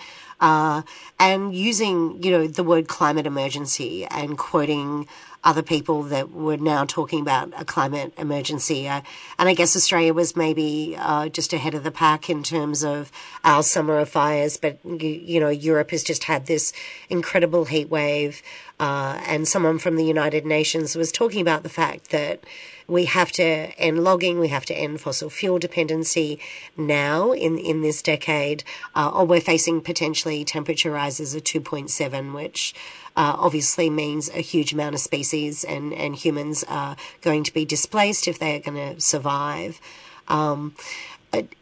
Uh, 0.40 0.82
and 1.18 1.54
using, 1.54 2.22
you 2.22 2.30
know, 2.30 2.46
the 2.46 2.62
word 2.62 2.86
climate 2.86 3.26
emergency 3.26 4.04
and 4.06 4.38
quoting 4.38 5.08
other 5.44 5.62
people 5.62 6.02
that 6.02 6.30
were 6.30 6.56
now 6.56 6.84
talking 6.84 7.20
about 7.20 7.52
a 7.58 7.64
climate 7.64 8.12
emergency. 8.18 8.88
Uh, 8.88 9.00
and 9.38 9.48
I 9.48 9.54
guess 9.54 9.76
Australia 9.76 10.12
was 10.12 10.36
maybe 10.36 10.96
uh, 10.98 11.28
just 11.28 11.52
ahead 11.52 11.74
of 11.74 11.84
the 11.84 11.90
pack 11.90 12.28
in 12.28 12.42
terms 12.42 12.82
of 12.82 13.12
our 13.44 13.62
summer 13.62 13.98
of 13.98 14.08
fires, 14.08 14.56
but 14.56 14.78
you, 14.84 15.08
you 15.08 15.40
know, 15.40 15.48
Europe 15.48 15.92
has 15.92 16.02
just 16.02 16.24
had 16.24 16.46
this 16.46 16.72
incredible 17.08 17.64
heat 17.66 17.88
wave. 17.88 18.42
Uh, 18.80 19.20
and 19.26 19.48
someone 19.48 19.78
from 19.78 19.96
the 19.96 20.04
United 20.04 20.46
Nations 20.46 20.94
was 20.94 21.10
talking 21.10 21.40
about 21.40 21.64
the 21.64 21.68
fact 21.68 22.10
that 22.10 22.44
we 22.86 23.04
have 23.04 23.30
to 23.32 23.42
end 23.42 24.02
logging, 24.02 24.38
we 24.38 24.48
have 24.48 24.64
to 24.64 24.74
end 24.74 25.00
fossil 25.00 25.28
fuel 25.28 25.58
dependency 25.58 26.38
now 26.76 27.32
in, 27.32 27.58
in 27.58 27.82
this 27.82 28.00
decade, 28.00 28.64
uh, 28.94 29.10
or 29.12 29.26
we're 29.26 29.40
facing 29.40 29.80
potentially 29.80 30.44
temperature 30.44 30.90
rises 30.90 31.34
of 31.34 31.44
2.7, 31.44 32.32
which 32.32 32.74
uh, 33.16 33.36
obviously 33.36 33.90
means 33.90 34.30
a 34.30 34.40
huge 34.40 34.72
amount 34.72 34.94
of 34.94 35.00
species 35.00 35.64
and, 35.64 35.92
and 35.92 36.16
humans 36.16 36.64
are 36.68 36.96
going 37.20 37.42
to 37.44 37.52
be 37.52 37.64
displaced 37.64 38.26
if 38.26 38.38
they 38.38 38.56
are 38.56 38.60
going 38.60 38.94
to 38.94 39.00
survive. 39.00 39.80
Um, 40.28 40.74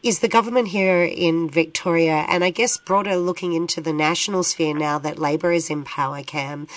is 0.01 0.19
the 0.19 0.29
government 0.29 0.69
here 0.69 1.03
in 1.03 1.49
Victoria, 1.49 2.25
and 2.29 2.43
I 2.43 2.51
guess 2.51 2.77
broader 2.77 3.17
looking 3.17 3.53
into 3.53 3.81
the 3.81 3.91
national 3.91 4.43
sphere 4.43 4.73
now 4.73 4.97
that 4.99 5.19
Labor 5.19 5.51
is 5.51 5.69
in 5.69 5.83
power, 5.83 6.23
Cam, 6.23 6.67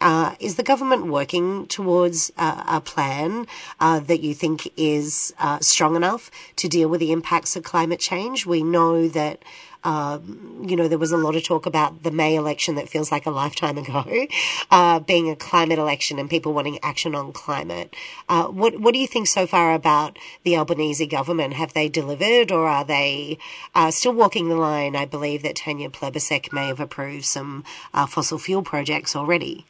uh, 0.00 0.34
is 0.40 0.56
the 0.56 0.62
government 0.62 1.06
working 1.06 1.66
towards 1.66 2.32
uh, 2.38 2.64
a 2.66 2.80
plan 2.80 3.46
uh, 3.80 4.00
that 4.00 4.20
you 4.20 4.34
think 4.34 4.72
is 4.76 5.34
uh, 5.38 5.58
strong 5.60 5.94
enough 5.94 6.30
to 6.56 6.68
deal 6.68 6.88
with 6.88 7.00
the 7.00 7.12
impacts 7.12 7.54
of 7.54 7.64
climate 7.64 8.00
change? 8.00 8.46
We 8.46 8.62
know 8.62 9.08
that 9.08 9.42
um, 9.84 10.64
you 10.66 10.76
know, 10.76 10.88
there 10.88 10.98
was 10.98 11.12
a 11.12 11.16
lot 11.16 11.36
of 11.36 11.44
talk 11.44 11.66
about 11.66 12.02
the 12.02 12.10
May 12.10 12.34
election 12.34 12.74
that 12.74 12.88
feels 12.88 13.12
like 13.12 13.26
a 13.26 13.30
lifetime 13.30 13.78
ago, 13.78 14.04
uh, 14.70 15.00
being 15.00 15.30
a 15.30 15.36
climate 15.36 15.78
election 15.78 16.18
and 16.18 16.28
people 16.28 16.52
wanting 16.52 16.78
action 16.82 17.14
on 17.14 17.32
climate. 17.32 17.94
Uh, 18.28 18.46
what 18.46 18.80
What 18.80 18.94
do 18.94 19.00
you 19.00 19.06
think 19.06 19.26
so 19.26 19.46
far 19.46 19.74
about 19.74 20.18
the 20.44 20.56
Albanese 20.56 21.06
government? 21.06 21.54
Have 21.54 21.74
they 21.74 21.88
delivered, 21.88 22.50
or 22.50 22.66
are 22.66 22.84
they 22.84 23.38
uh, 23.74 23.90
still 23.90 24.12
walking 24.12 24.48
the 24.48 24.56
line? 24.56 24.96
I 24.96 25.04
believe 25.04 25.42
that 25.42 25.56
Tanya 25.56 25.90
Plibersek 25.90 26.52
may 26.52 26.66
have 26.66 26.80
approved 26.80 27.24
some 27.24 27.64
uh, 27.94 28.06
fossil 28.06 28.38
fuel 28.38 28.62
projects 28.62 29.14
already. 29.14 29.64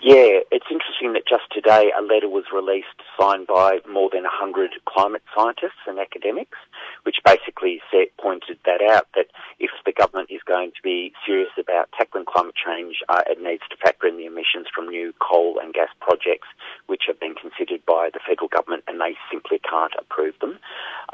Yeah, 0.00 0.46
it's 0.52 0.66
interesting 0.70 1.12
that 1.14 1.26
just 1.26 1.50
today 1.52 1.90
a 1.96 2.02
letter 2.02 2.28
was 2.28 2.44
released 2.52 2.86
signed 3.20 3.46
by 3.46 3.78
more 3.90 4.10
than 4.12 4.22
100 4.22 4.72
climate 4.86 5.22
scientists 5.34 5.82
and 5.86 5.98
academics, 5.98 6.58
which 7.02 7.16
basically 7.24 7.80
pointed 8.20 8.58
that 8.64 8.80
out 8.82 9.06
that 9.14 9.26
if 9.58 9.70
the 9.84 9.92
government 9.92 10.30
is 10.30 10.40
going 10.46 10.70
to 10.70 10.82
be 10.82 11.12
serious 11.26 11.50
about 11.58 11.88
tackling 11.96 12.24
climate 12.24 12.54
change, 12.54 13.02
uh, 13.08 13.22
it 13.26 13.40
needs 13.40 13.62
to 13.70 13.76
factor 13.76 14.06
in 14.06 14.16
the 14.16 14.26
emissions 14.26 14.66
from 14.74 14.88
new 14.88 15.12
coal 15.20 15.58
and 15.62 15.74
gas 15.74 15.88
projects, 16.00 16.48
which 16.86 17.02
have 17.06 17.18
been 17.20 17.34
considered 17.34 17.84
by 17.86 18.10
the 18.12 18.20
federal 18.26 18.48
government, 18.48 18.84
and 18.86 19.00
they 19.00 19.16
simply 19.30 19.58
can't 19.68 19.92
approve 19.98 20.34
them. 20.40 20.58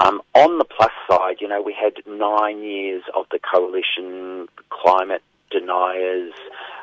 Um, 0.01 0.21
on 0.35 0.59
the 0.59 0.65
plus 0.65 0.93
side, 1.09 1.37
you 1.41 1.49
know, 1.49 1.63
we 1.63 1.75
had 1.75 1.95
nine 2.07 2.63
years 2.63 3.03
of 3.15 3.27
the 3.31 3.39
coalition 3.39 4.49
climate 4.71 5.23
deniers, 5.51 6.33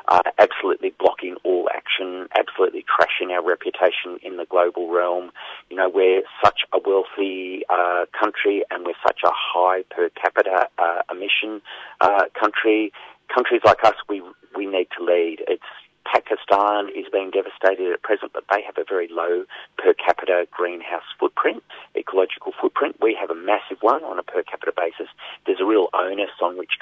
uh, 0.08 0.22
absolutely 0.38 0.92
blocking 0.98 1.36
all 1.44 1.68
action, 1.74 2.28
absolutely 2.36 2.84
crashing 2.86 3.30
our 3.32 3.42
reputation 3.42 4.18
in 4.22 4.36
the 4.36 4.46
global 4.46 4.90
realm. 4.90 5.30
You 5.70 5.76
know, 5.76 5.88
we're 5.88 6.22
such 6.42 6.60
a 6.72 6.78
wealthy 6.78 7.62
uh, 7.68 8.06
country 8.18 8.64
and 8.70 8.84
we're 8.84 9.00
such 9.06 9.20
a 9.24 9.30
high 9.32 9.82
per 9.90 10.08
capita 10.10 10.68
uh, 10.78 11.02
emission 11.10 11.62
uh, 12.00 12.24
country. 12.38 12.92
Countries 13.32 13.62
like 13.64 13.82
us, 13.84 13.94
we 14.08 14.22
we 14.54 14.66
need 14.66 14.88
to 14.98 15.04
lead. 15.04 15.38
It's 15.48 15.62
Pakistan 16.04 16.88
is 16.94 17.06
being 17.12 17.30
devastated 17.30 17.92
at 17.92 18.02
present, 18.02 18.32
but 18.32 18.44
they 18.52 18.62
have 18.62 18.76
a 18.76 18.84
very 18.84 19.08
low 19.08 19.44
per 19.78 19.94
capita 19.94 20.46
greenhouse 20.50 21.06
footprint, 21.18 21.62
ecological 21.96 22.52
footprint. 22.60 22.96
We 23.00 23.16
have 23.18 23.30
a 23.30 23.34
massive 23.34 23.78
one 23.80 24.04
on 24.04 24.18
a 24.18 24.22
per 24.22 24.42
capita 24.42 24.72
basis. 24.76 25.08
There's 25.46 25.60
a 25.60 25.64
real 25.64 25.88
onus 25.94 26.30
on 26.42 26.58
which 26.58 26.78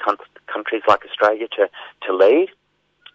countries 0.51 0.83
like 0.87 1.01
Australia 1.05 1.47
to, 1.57 1.69
to 2.07 2.15
lead 2.15 2.49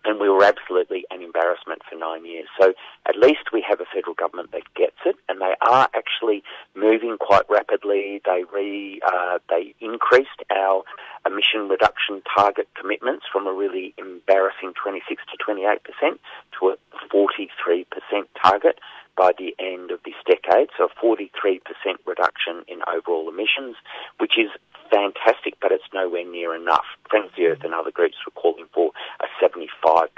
and 0.06 0.20
we 0.20 0.28
were 0.28 0.44
absolutely 0.44 1.04
an 1.10 1.20
embarrassment 1.20 1.82
for 1.88 1.98
nine 1.98 2.24
years. 2.24 2.46
So 2.60 2.72
at 3.08 3.16
least 3.16 3.52
we 3.52 3.64
have 3.68 3.80
a 3.80 3.84
federal 3.92 4.14
government 4.14 4.52
that 4.52 4.62
gets 4.74 4.96
it, 5.04 5.16
and 5.28 5.40
they 5.40 5.54
are 5.60 5.88
actually 5.94 6.44
moving 6.74 7.16
quite 7.18 7.42
rapidly. 7.50 8.22
They 8.24 8.44
re 8.52 9.00
uh, 9.06 9.38
they 9.50 9.74
increased 9.80 10.42
our 10.54 10.82
emission 11.26 11.68
reduction 11.68 12.22
target 12.34 12.68
commitments 12.80 13.26
from 13.30 13.46
a 13.46 13.52
really 13.52 13.94
embarrassing 13.98 14.72
26 14.80 15.22
to 15.32 15.36
28 15.44 15.82
percent 15.82 16.20
to 16.60 16.68
a 16.68 16.76
43 17.10 17.84
percent 17.90 18.28
target 18.40 18.78
by 19.16 19.32
the 19.36 19.56
end 19.58 19.90
of 19.90 20.00
this 20.04 20.14
decade. 20.26 20.68
So 20.76 20.88
a 20.92 21.04
43% 21.04 21.60
reduction 22.06 22.62
in 22.68 22.80
overall 22.86 23.28
emissions, 23.28 23.76
which 24.18 24.38
is 24.38 24.50
fantastic, 24.90 25.54
but 25.60 25.72
it's 25.72 25.84
nowhere 25.92 26.24
near 26.24 26.54
enough. 26.54 26.84
Friends 27.08 27.30
of 27.30 27.36
the 27.36 27.46
Earth 27.46 27.64
and 27.64 27.74
other 27.74 27.90
groups 27.90 28.16
were 28.26 28.40
calling 28.40 28.66
for 28.72 28.92
a 29.20 29.26
75% 29.42 30.08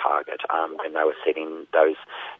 target 0.00 0.40
um, 0.50 0.76
when 0.82 0.94
they 0.94 1.04
were 1.04 1.16
setting 1.24 1.66
those 1.72 1.96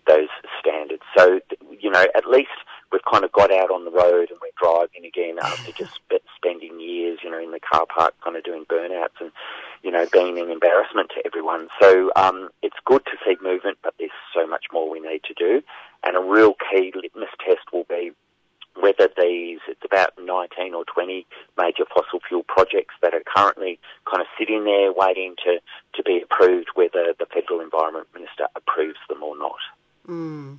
those 0.07 0.29
standards. 0.61 1.03
So, 1.17 1.41
you 1.81 1.91
know, 1.91 2.07
at 2.15 2.27
least 2.27 2.51
we've 2.93 3.05
kind 3.11 3.25
of 3.25 3.33
got 3.33 3.53
out 3.53 3.71
on 3.71 3.85
the 3.85 3.91
road 3.91 4.31
and 4.31 4.39
we're 4.41 4.55
driving 4.61 5.05
again 5.05 5.39
after 5.43 5.73
just 5.79 5.99
spending 6.37 6.79
years, 6.81 7.19
you 7.23 7.31
know, 7.31 7.43
in 7.43 7.51
the 7.51 7.61
car 7.61 7.87
park 7.87 8.15
kind 8.23 8.37
of 8.37 8.45
doing 8.45 8.65
burnouts 8.67 9.19
and, 9.21 9.33
you 9.83 9.91
know, 9.91 10.07
being 10.13 10.39
an 10.39 10.51
embarrassment 10.51 11.11
to 11.11 11.23
everyone. 11.27 11.69
So 11.81 12.13
um, 12.17 12.51
it's 12.63 12.77
good 12.85 13.05
to 13.07 13.13
see 13.25 13.37
movement, 13.43 13.79
but 13.83 13.95
there's 13.99 14.11
so 14.35 14.47
much 14.47 14.67
more 14.73 14.89
we 14.89 15.01
need 15.01 15.23
to 15.25 15.35
do. 15.35 15.63
And 16.07 16.17
a 16.17 16.21
real 16.21 16.55
key 16.71 16.93
litmus 16.95 17.31
test 17.45 17.73
will 17.73 17.87
be 17.89 18.13
whether 18.85 19.09
these, 19.17 19.61
it's 19.67 19.81
about 19.83 20.11
19 20.19 20.75
or 20.75 20.85
20 20.85 21.27
major 21.57 21.85
fossil 21.89 22.21
fuel 22.29 22.43
projects 22.47 22.95
that 23.01 23.15
are 23.15 23.23
currently 23.35 23.79
kind 24.05 24.21
of 24.21 24.27
sitting 24.39 24.65
there 24.65 24.93
waiting 24.93 25.35
to, 25.43 25.59
to 25.95 26.03
be 26.03 26.21
approved 26.23 26.69
whether 26.75 27.15
the 27.19 27.25
Federal 27.33 27.61
Environment 27.61 28.07
Minister 28.13 28.47
approves 28.55 28.99
them 29.09 29.23
or 29.23 29.39
not. 29.39 29.57
Mm. 30.07 30.59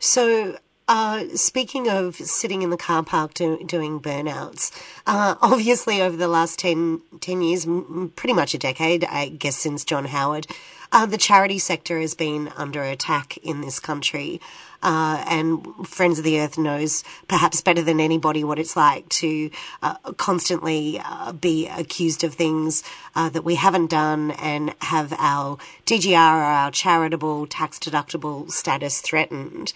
So, 0.00 0.58
uh, 0.88 1.26
speaking 1.36 1.88
of 1.88 2.16
sitting 2.16 2.62
in 2.62 2.70
the 2.70 2.76
car 2.76 3.04
park 3.04 3.34
do, 3.34 3.62
doing 3.64 4.00
burnouts, 4.00 4.72
uh, 5.06 5.36
obviously 5.40 6.02
over 6.02 6.16
the 6.16 6.26
last 6.26 6.58
10, 6.58 7.02
10 7.20 7.40
years, 7.40 7.68
pretty 8.16 8.34
much 8.34 8.54
a 8.54 8.58
decade, 8.58 9.04
I 9.04 9.28
guess 9.28 9.56
since 9.56 9.84
John 9.84 10.06
Howard, 10.06 10.48
uh, 10.90 11.06
the 11.06 11.18
charity 11.18 11.60
sector 11.60 12.00
has 12.00 12.14
been 12.14 12.50
under 12.56 12.82
attack 12.82 13.36
in 13.38 13.60
this 13.60 13.78
country. 13.78 14.40
Uh, 14.84 15.24
and 15.26 15.86
Friends 15.86 16.18
of 16.18 16.24
the 16.24 16.38
Earth 16.38 16.58
knows 16.58 17.02
perhaps 17.26 17.62
better 17.62 17.80
than 17.80 18.00
anybody 18.00 18.44
what 18.44 18.58
it's 18.58 18.76
like 18.76 19.08
to 19.08 19.50
uh, 19.82 19.94
constantly 20.18 21.00
uh, 21.02 21.32
be 21.32 21.66
accused 21.68 22.22
of 22.22 22.34
things 22.34 22.84
uh, 23.16 23.30
that 23.30 23.44
we 23.44 23.54
haven't 23.54 23.88
done 23.88 24.32
and 24.32 24.74
have 24.82 25.14
our 25.18 25.56
DGR 25.86 26.14
or 26.14 26.42
our 26.42 26.70
charitable 26.70 27.46
tax 27.46 27.78
deductible 27.78 28.50
status 28.50 29.00
threatened. 29.00 29.72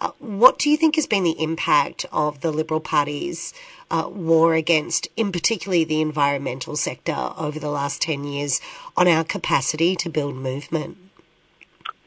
Uh, 0.00 0.12
what 0.20 0.60
do 0.60 0.70
you 0.70 0.76
think 0.76 0.94
has 0.94 1.08
been 1.08 1.24
the 1.24 1.42
impact 1.42 2.06
of 2.12 2.40
the 2.40 2.52
Liberal 2.52 2.80
Party's 2.80 3.52
uh, 3.90 4.08
war 4.08 4.54
against, 4.54 5.08
in 5.16 5.32
particularly 5.32 5.82
the 5.82 6.00
environmental 6.00 6.76
sector, 6.76 7.32
over 7.36 7.58
the 7.58 7.68
last 7.68 8.00
10 8.00 8.22
years 8.22 8.60
on 8.96 9.08
our 9.08 9.24
capacity 9.24 9.96
to 9.96 10.08
build 10.08 10.36
movement? 10.36 10.98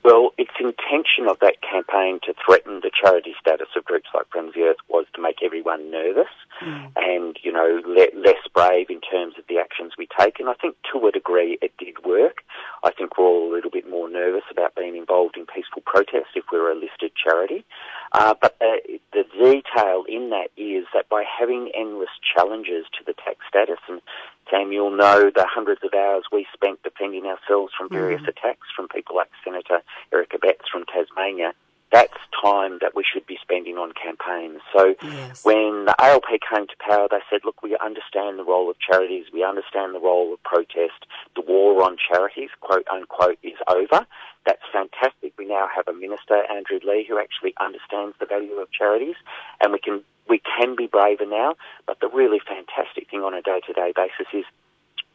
Well, 0.05 0.33
intention 0.67 1.27
of 1.29 1.39
that 1.39 1.62
campaign 1.62 2.19
to 2.24 2.34
threaten 2.45 2.81
the 2.81 2.91
charity 2.91 3.36
status 3.39 3.67
of 3.75 3.86
groups 3.86 4.10
like 4.13 4.29
Friends 4.29 4.50
of 4.50 4.53
the 4.55 4.63
Earth 4.63 4.81
was 4.89 5.05
to 5.13 5.22
make 5.22 5.43
everyone 5.43 5.91
nervous 5.91 6.31
mm. 6.62 6.91
and, 6.95 7.38
you 7.43 7.51
know, 7.51 7.81
le- 7.86 8.19
less 8.19 8.41
brave 8.53 8.89
in 8.89 9.01
terms 9.01 9.36
of 9.38 9.45
the 9.48 9.57
actions 9.57 9.93
we 9.98 10.07
take. 10.19 10.39
And 10.39 10.50
I 10.50 10.53
think 10.53 10.75
to 10.91 11.07
a 11.07 11.12
degree 11.12 11.57
it 11.62 11.74
did 11.77 12.03
work. 12.05 12.43
I 12.84 12.91
think 12.91 13.17
we're 13.17 13.25
all 13.25 13.51
a 13.51 13.55
little 13.55 13.72
bit 13.72 13.89
more 13.89 14.10
nervous 14.10 14.43
about 14.51 14.75
being 14.75 14.95
involved 14.95 15.38
in 15.38 15.45
peaceful 15.45 15.81
protest 15.86 16.36
if 16.36 16.45
we're 16.51 16.72
a 16.72 16.75
listed 16.75 17.12
charity. 17.15 17.65
Uh, 18.12 18.34
but 18.39 18.57
the, 18.60 19.00
the 19.13 19.24
detail 19.34 20.03
in 20.07 20.29
that 20.29 20.50
is 20.57 20.86
that 20.93 21.10
by 21.10 21.24
having 21.24 21.72
endless 21.75 22.10
challenges 22.36 22.86
to 22.98 23.03
the 23.05 23.13
tax 23.13 23.39
status, 23.50 23.79
and 23.89 24.01
Sam, 24.50 24.72
you'll 24.72 24.95
know 24.95 25.31
the 25.34 25.45
hundreds 25.50 25.81
of 25.84 25.93
hours 25.93 26.24
we 26.31 26.45
spent 26.53 26.84
defending 26.84 27.25
ourselves 27.25 27.74
from 27.77 27.89
various 27.89 28.22
mm. 28.22 28.29
attacks 28.29 28.67
from 28.75 28.88
people 28.88 29.15
like 29.15 29.29
Senator 29.43 29.81
Eric 30.13 30.31
Abetz 30.31 30.69
from 30.72 30.86
Tasmania, 30.86 31.53
that's 31.91 32.17
time 32.41 32.79
that 32.81 32.95
we 32.95 33.03
should 33.03 33.25
be 33.25 33.38
spending 33.55 33.77
on 33.77 33.93
campaigns. 33.93 34.62
So 34.75 34.95
yes. 35.01 35.45
when 35.45 35.85
the 35.85 35.95
ALP 36.00 36.27
came 36.43 36.67
to 36.67 36.75
power, 36.79 37.07
they 37.09 37.24
said, 37.29 37.41
look, 37.45 37.63
we 37.63 37.77
understand 37.77 38.38
the 38.38 38.43
role 38.43 38.69
of 38.69 38.75
charities, 38.79 39.25
we 39.31 39.43
understand 39.43 39.95
the 39.95 40.00
role 40.00 40.33
of 40.33 40.43
protest, 40.43 41.07
the 41.35 41.41
war 41.41 41.83
on 41.83 41.97
charities, 41.97 42.50
quote 42.59 42.88
unquote, 42.91 43.39
is 43.43 43.57
over. 43.67 44.05
That's 44.45 44.62
fantastic. 44.71 45.33
We 45.38 45.45
now 45.47 45.67
have 45.74 45.88
a 45.88 45.93
minister, 45.93 46.43
Andrew 46.51 46.79
Leigh, 46.83 47.05
who 47.07 47.17
actually 47.17 47.53
understands 47.59 48.15
the 48.19 48.25
value 48.25 48.59
of 48.59 48.71
charities, 48.71 49.15
and 49.62 49.71
we 49.71 49.79
can 49.79 50.03
we 50.27 50.41
can 50.57 50.75
be 50.75 50.88
braver 50.88 51.25
now. 51.25 51.55
But 51.88 52.00
the 52.00 52.09
really 52.09 52.39
fantastic 52.45 53.09
thing 53.09 53.21
on 53.21 53.33
a 53.33 53.41
day 53.41 53.62
to 53.65 53.74
day 53.74 53.93
basis 53.95 54.27
is 54.33 54.45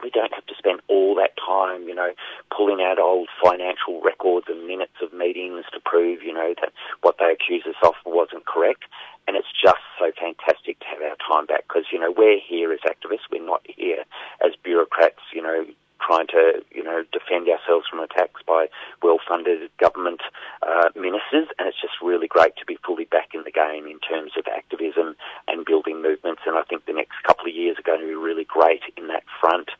we 0.02 0.10
don't 0.10 0.32
have 0.32 0.46
to 0.46 0.54
spend 0.56 0.80
all 0.88 1.14
that 1.16 1.36
time, 1.36 1.88
you 1.88 1.94
know, 1.94 2.12
pulling 2.54 2.80
out 2.80 2.98
old 2.98 3.28
financial 3.42 4.00
records 4.02 4.46
and 4.48 4.66
minutes 4.66 4.96
of 5.02 5.12
meetings 5.12 5.64
to 5.72 5.80
prove, 5.80 6.22
you 6.22 6.32
know, 6.32 6.54
that 6.60 6.72
what 7.02 7.16
they 7.18 7.32
accuse 7.32 7.64
us 7.66 7.76
of 7.82 7.94
wasn't 8.06 8.46
correct. 8.46 8.84
And 9.28 9.36
it's 9.36 9.52
just 9.52 9.82
so 9.98 10.10
fantastic 10.18 10.80
to 10.80 10.86
have 10.86 11.02
our 11.02 11.16
time 11.16 11.46
back 11.46 11.64
because, 11.68 11.84
you 11.92 12.00
know, 12.00 12.12
we're 12.16 12.40
here 12.40 12.72
as 12.72 12.80
activists. 12.80 13.30
We're 13.30 13.44
not 13.44 13.62
here 13.64 14.04
as 14.44 14.52
bureaucrats, 14.62 15.20
you 15.32 15.42
know, 15.42 15.66
trying 16.00 16.26
to, 16.28 16.64
you 16.72 16.82
know, 16.82 17.04
defend 17.12 17.48
ourselves 17.48 17.86
from 17.88 18.00
attacks 18.00 18.40
by 18.46 18.66
well-funded 19.02 19.70
government 19.78 20.20
uh, 20.62 20.88
ministers, 20.96 21.48
and 21.58 21.68
it's 21.68 21.80
just 21.80 21.94
really 22.02 22.26
great 22.26 22.56
to 22.56 22.64
be 22.64 22.78
fully 22.84 23.04
back 23.04 23.28
in 23.34 23.42
the 23.44 23.50
game 23.50 23.86
in 23.86 23.98
terms 24.00 24.32
of 24.36 24.44
activism 24.46 25.14
and 25.48 25.64
building 25.64 26.02
movements. 26.02 26.42
And 26.46 26.56
I 26.56 26.62
think 26.62 26.86
the 26.86 26.92
next 26.92 27.22
couple 27.24 27.46
of 27.46 27.54
years 27.54 27.76
are 27.78 27.86
going 27.86 28.00
to 28.00 28.06
be 28.06 28.14
really 28.14 28.44
great 28.44 28.82
in 28.96 29.08
that 29.08 29.24
front. 29.40 29.70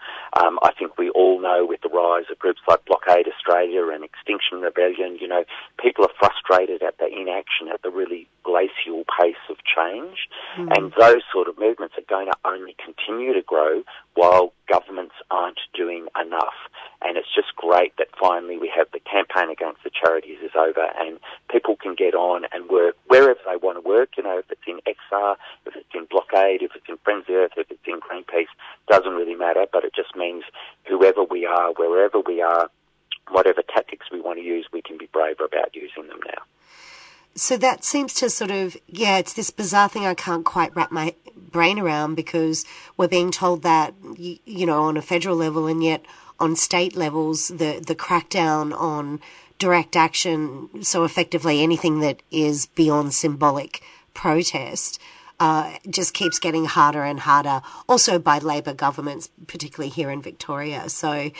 Um, 0.40 0.58
I 0.62 0.72
think 0.78 0.98
we 0.98 1.10
all 1.10 1.40
know 1.40 1.66
with 1.66 1.80
the 1.82 1.88
rise 1.88 2.24
of 2.30 2.38
groups 2.38 2.60
like 2.68 2.84
Blockade 2.84 3.26
Australia 3.26 3.88
and 3.88 4.04
Extinction 4.04 4.60
Rebellion, 4.60 5.18
you 5.20 5.28
know, 5.28 5.44
people 5.78 6.04
are 6.04 6.14
frustrated 6.18 6.82
at 6.82 6.98
the 6.98 7.06
inaction, 7.06 7.68
at 7.72 7.82
the 7.82 7.90
really 7.90 8.28
glacial 8.42 9.04
pace 9.18 9.40
of 9.48 9.56
change, 9.64 10.28
mm. 10.58 10.68
and 10.76 10.92
those 10.98 11.22
sort 11.32 11.48
of 11.48 11.58
movements 11.58 11.94
are 11.96 12.08
going 12.08 12.26
to 12.26 12.36
only 12.44 12.74
continue 12.82 13.32
to 13.32 13.42
grow 13.42 13.82
while 14.14 14.52
governments 14.68 15.14
aren't 15.30 15.60
doing 15.74 16.06
enough. 16.20 16.54
And 17.02 17.16
it's 17.16 17.32
just 17.34 17.56
great 17.56 17.96
that 17.96 18.08
finally 18.20 18.58
we 18.58 18.70
have 18.76 18.86
the 18.92 19.00
campaign 19.00 19.50
against 19.50 19.82
the 19.82 19.90
charities 19.90 20.38
is 20.44 20.52
over 20.54 20.92
and 20.98 21.18
people 21.50 21.76
can 21.76 21.94
get 21.94 22.14
on 22.14 22.44
and 22.52 22.68
work 22.68 22.94
wherever 23.06 23.40
they 23.46 23.56
want 23.56 23.82
to 23.82 23.88
work. 23.88 24.10
You 24.16 24.24
know, 24.24 24.38
if 24.38 24.44
it's 24.50 24.60
in 24.66 24.80
XR, 24.86 25.36
if 25.66 25.74
it's 25.76 25.94
in 25.94 26.06
Blockade, 26.10 26.62
if 26.62 26.72
it's 26.76 26.88
in 26.88 26.98
Friends 26.98 27.24
of 27.28 27.34
Earth, 27.34 27.52
if 27.56 27.70
it's 27.70 27.86
in 27.86 28.00
Greenpeace, 28.00 28.52
doesn't 28.88 29.14
really 29.14 29.34
matter. 29.34 29.66
But 29.72 29.84
means 30.40 30.52
whoever 30.86 31.24
we 31.24 31.46
are, 31.46 31.72
wherever 31.72 32.20
we 32.20 32.42
are, 32.42 32.70
whatever 33.30 33.62
tactics 33.62 34.06
we 34.12 34.20
want 34.20 34.38
to 34.38 34.44
use, 34.44 34.66
we 34.72 34.82
can 34.82 34.98
be 34.98 35.08
braver 35.12 35.44
about 35.44 35.74
using 35.74 36.08
them 36.08 36.20
now. 36.26 36.42
So 37.36 37.56
that 37.58 37.84
seems 37.84 38.12
to 38.14 38.28
sort 38.28 38.50
of, 38.50 38.76
yeah, 38.88 39.18
it's 39.18 39.32
this 39.32 39.50
bizarre 39.50 39.88
thing 39.88 40.04
I 40.04 40.14
can't 40.14 40.44
quite 40.44 40.74
wrap 40.74 40.90
my 40.90 41.14
brain 41.36 41.78
around 41.78 42.16
because 42.16 42.64
we're 42.96 43.08
being 43.08 43.30
told 43.30 43.62
that, 43.62 43.94
you 44.16 44.66
know, 44.66 44.82
on 44.82 44.96
a 44.96 45.02
federal 45.02 45.36
level 45.36 45.66
and 45.66 45.82
yet 45.82 46.04
on 46.40 46.56
state 46.56 46.96
levels, 46.96 47.48
the, 47.48 47.82
the 47.86 47.94
crackdown 47.94 48.76
on 48.76 49.20
direct 49.58 49.94
action, 49.94 50.82
so 50.82 51.04
effectively 51.04 51.62
anything 51.62 52.00
that 52.00 52.22
is 52.30 52.66
beyond 52.66 53.12
symbolic 53.14 53.82
protest, 54.14 54.98
uh, 55.40 55.76
just 55.88 56.14
keeps 56.14 56.38
getting 56.38 56.66
harder 56.66 57.02
and 57.02 57.20
harder, 57.20 57.62
also 57.88 58.18
by 58.18 58.38
Labor 58.38 58.74
governments, 58.74 59.30
particularly 59.46 59.90
here 59.90 60.10
in 60.10 60.22
Victoria. 60.22 60.88
So 60.88 61.30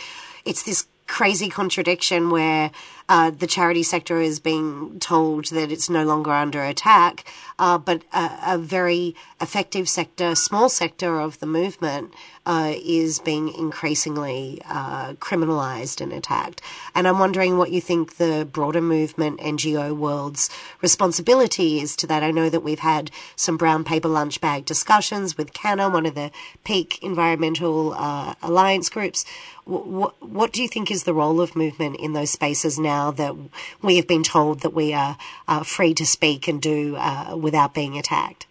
it's 0.45 0.63
this 0.65 0.87
crazy 1.07 1.49
contradiction 1.49 2.31
where 2.31 2.71
uh, 3.11 3.29
the 3.29 3.47
charity 3.49 3.83
sector 3.83 4.21
is 4.21 4.39
being 4.39 5.01
told 5.01 5.47
that 5.47 5.73
it's 5.73 5.91
no 5.91 6.05
longer 6.05 6.31
under 6.31 6.63
attack, 6.63 7.25
uh, 7.59 7.77
but 7.77 8.05
a, 8.13 8.31
a, 8.47 8.57
very 8.57 9.17
effective 9.41 9.89
sector, 9.89 10.37
small 10.37 10.69
sector 10.69 11.19
of 11.19 11.41
the 11.41 11.47
movement, 11.47 12.15
uh, 12.47 12.73
is 12.77 13.19
being 13.19 13.53
increasingly 13.53 14.63
uh, 14.65 15.15
criminalised 15.15 16.01
and 16.01 16.13
attacked. 16.13 16.63
And 16.95 17.09
I'm 17.09 17.19
wondering 17.19 17.59
what 17.59 17.73
you 17.73 17.81
think 17.81 18.17
the 18.17 18.49
broader 18.51 18.81
movement, 18.81 19.41
NGO 19.41 19.95
world's 19.97 20.49
responsibility 20.81 21.81
is 21.81 21.97
to 21.97 22.07
that. 22.07 22.23
I 22.23 22.31
know 22.31 22.49
that 22.49 22.63
we've 22.63 22.79
had 22.79 23.11
some 23.35 23.57
brown 23.57 23.83
paper 23.83 24.09
lunch 24.09 24.41
bag 24.41 24.67
discussions 24.67 25.37
with 25.37 25.53
CANA, 25.53 25.91
one 25.91 26.07
of 26.07 26.15
the 26.15 26.31
peak 26.63 27.03
environmental 27.03 27.93
uh, 27.95 28.35
alliance 28.41 28.89
groups. 28.89 29.25
What, 29.65 30.15
what 30.23 30.53
do 30.53 30.63
you 30.63 30.69
think 30.69 30.91
is 30.91 31.05
the 31.05 31.15
role 31.15 31.41
of 31.41 31.55
movement 31.55 31.97
in 32.01 32.13
those 32.13 32.31
spaces 32.31 32.79
now 32.79 33.00
that 33.11 33.35
we 33.83 33.97
have 33.97 34.07
been 34.07 34.23
told 34.23 34.61
that 34.61 34.75
we 34.75 34.93
are 34.93 35.17
uh, 35.49 35.63
free 35.63 35.95
to 35.95 36.05
speak 36.05 36.49
and 36.49 36.61
do 36.61 36.97
uh, 36.97 37.37
without 37.37 37.73
being 37.75 37.97
attacked? 37.99 38.47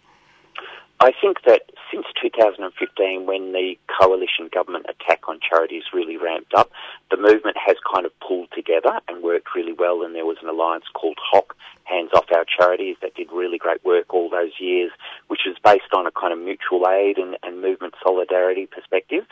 I 1.00 1.12
think 1.20 1.42
that 1.46 1.62
since 2.00 2.32
2015, 2.34 3.26
when 3.26 3.52
the 3.52 3.78
coalition 4.00 4.48
government 4.52 4.86
attack 4.88 5.28
on 5.28 5.40
charities 5.40 5.84
really 5.92 6.16
ramped 6.16 6.54
up, 6.54 6.70
the 7.10 7.16
movement 7.16 7.56
has 7.56 7.76
kind 7.92 8.06
of 8.06 8.12
pulled 8.20 8.48
together 8.54 9.00
and 9.08 9.22
worked 9.22 9.48
really 9.54 9.72
well. 9.72 10.02
And 10.02 10.14
there 10.14 10.26
was 10.26 10.38
an 10.42 10.48
alliance 10.48 10.84
called 10.94 11.18
HOC, 11.30 11.56
Hands 11.84 12.10
Off 12.14 12.26
Our 12.34 12.44
Charities, 12.44 12.96
that 13.02 13.14
did 13.14 13.28
really 13.32 13.58
great 13.58 13.84
work 13.84 14.14
all 14.14 14.30
those 14.30 14.52
years, 14.58 14.90
which 15.28 15.46
is 15.46 15.56
based 15.64 15.92
on 15.94 16.06
a 16.06 16.10
kind 16.10 16.32
of 16.32 16.38
mutual 16.38 16.88
aid 16.88 17.18
and, 17.18 17.36
and 17.42 17.60
movement 17.60 17.94
solidarity 18.02 18.66
perspective. 18.66 19.24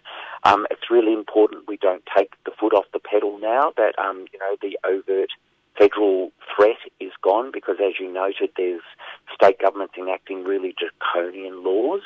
Um, 0.45 0.67
it's 0.71 0.91
really 0.91 1.13
important 1.13 1.69
we 1.69 1.77
don't 1.77 2.03
take 2.17 2.33
the 2.45 2.53
foot 2.59 2.75
off 2.75 2.87
the 2.93 3.01
pedal 3.01 3.39
now. 3.39 3.73
That 3.77 3.99
um, 3.99 4.27
you 4.33 4.39
know 4.39 4.57
the 4.61 4.79
overt 4.85 5.31
federal 5.79 6.33
threat 6.55 6.79
is 7.01 7.13
gone 7.23 7.51
because, 7.53 7.77
as 7.81 7.95
you 8.01 8.13
noted, 8.13 8.51
there's 8.57 8.83
state 9.33 9.59
governments 9.61 9.95
enacting 9.97 10.45
really 10.45 10.75
draconian 10.77 11.63
laws. 11.63 12.03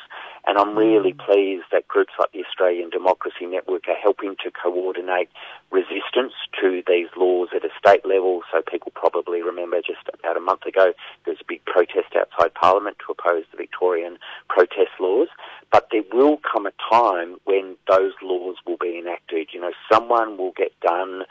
And 0.47 0.59
I'm 0.59 0.77
really 0.77 1.13
mm. 1.13 1.25
pleased 1.25 1.65
that 1.73 1.89
groups 1.89 2.13
like 2.19 2.33
the 2.33 2.45
Australian 2.45 2.91
Democracy 2.91 3.47
Network 3.47 3.89
are 3.89 3.97
helping 3.97 4.37
to 4.45 4.51
coordinate 4.51 5.31
resistance 5.71 6.35
to 6.61 6.83
these 6.87 7.09
laws 7.17 7.49
at 7.55 7.65
a 7.65 7.71
state 7.79 8.05
level. 8.05 8.43
So 8.53 8.61
people 8.61 8.93
probably 8.95 9.43
remember 9.43 9.79
just 9.79 10.05
about 10.13 10.37
a 10.37 10.41
month 10.41 10.67
ago 10.67 10.93
there 11.25 11.33
was 11.33 11.41
a 11.41 11.49
big 11.49 11.65
protest 11.65 12.15
outside 12.17 12.55
Parliament 12.55 12.99
to 13.07 13.13
oppose 13.13 13.45
the 13.51 13.57
Victorian 13.57 14.19
protest 14.49 14.93
laws. 15.01 15.29
But 15.71 15.89
there 15.91 16.03
will 16.13 16.39
come 16.39 16.67
a 16.67 16.73
time 16.91 17.37
when 17.45 17.77
those 17.89 18.13
laws 18.21 18.57
will 18.67 18.77
be 18.77 18.99
enacted. 18.99 19.49
You 19.53 19.61
know, 19.61 19.73
someone 19.91 20.37
will 20.37 20.53
get 20.57 20.79
done 20.81 21.23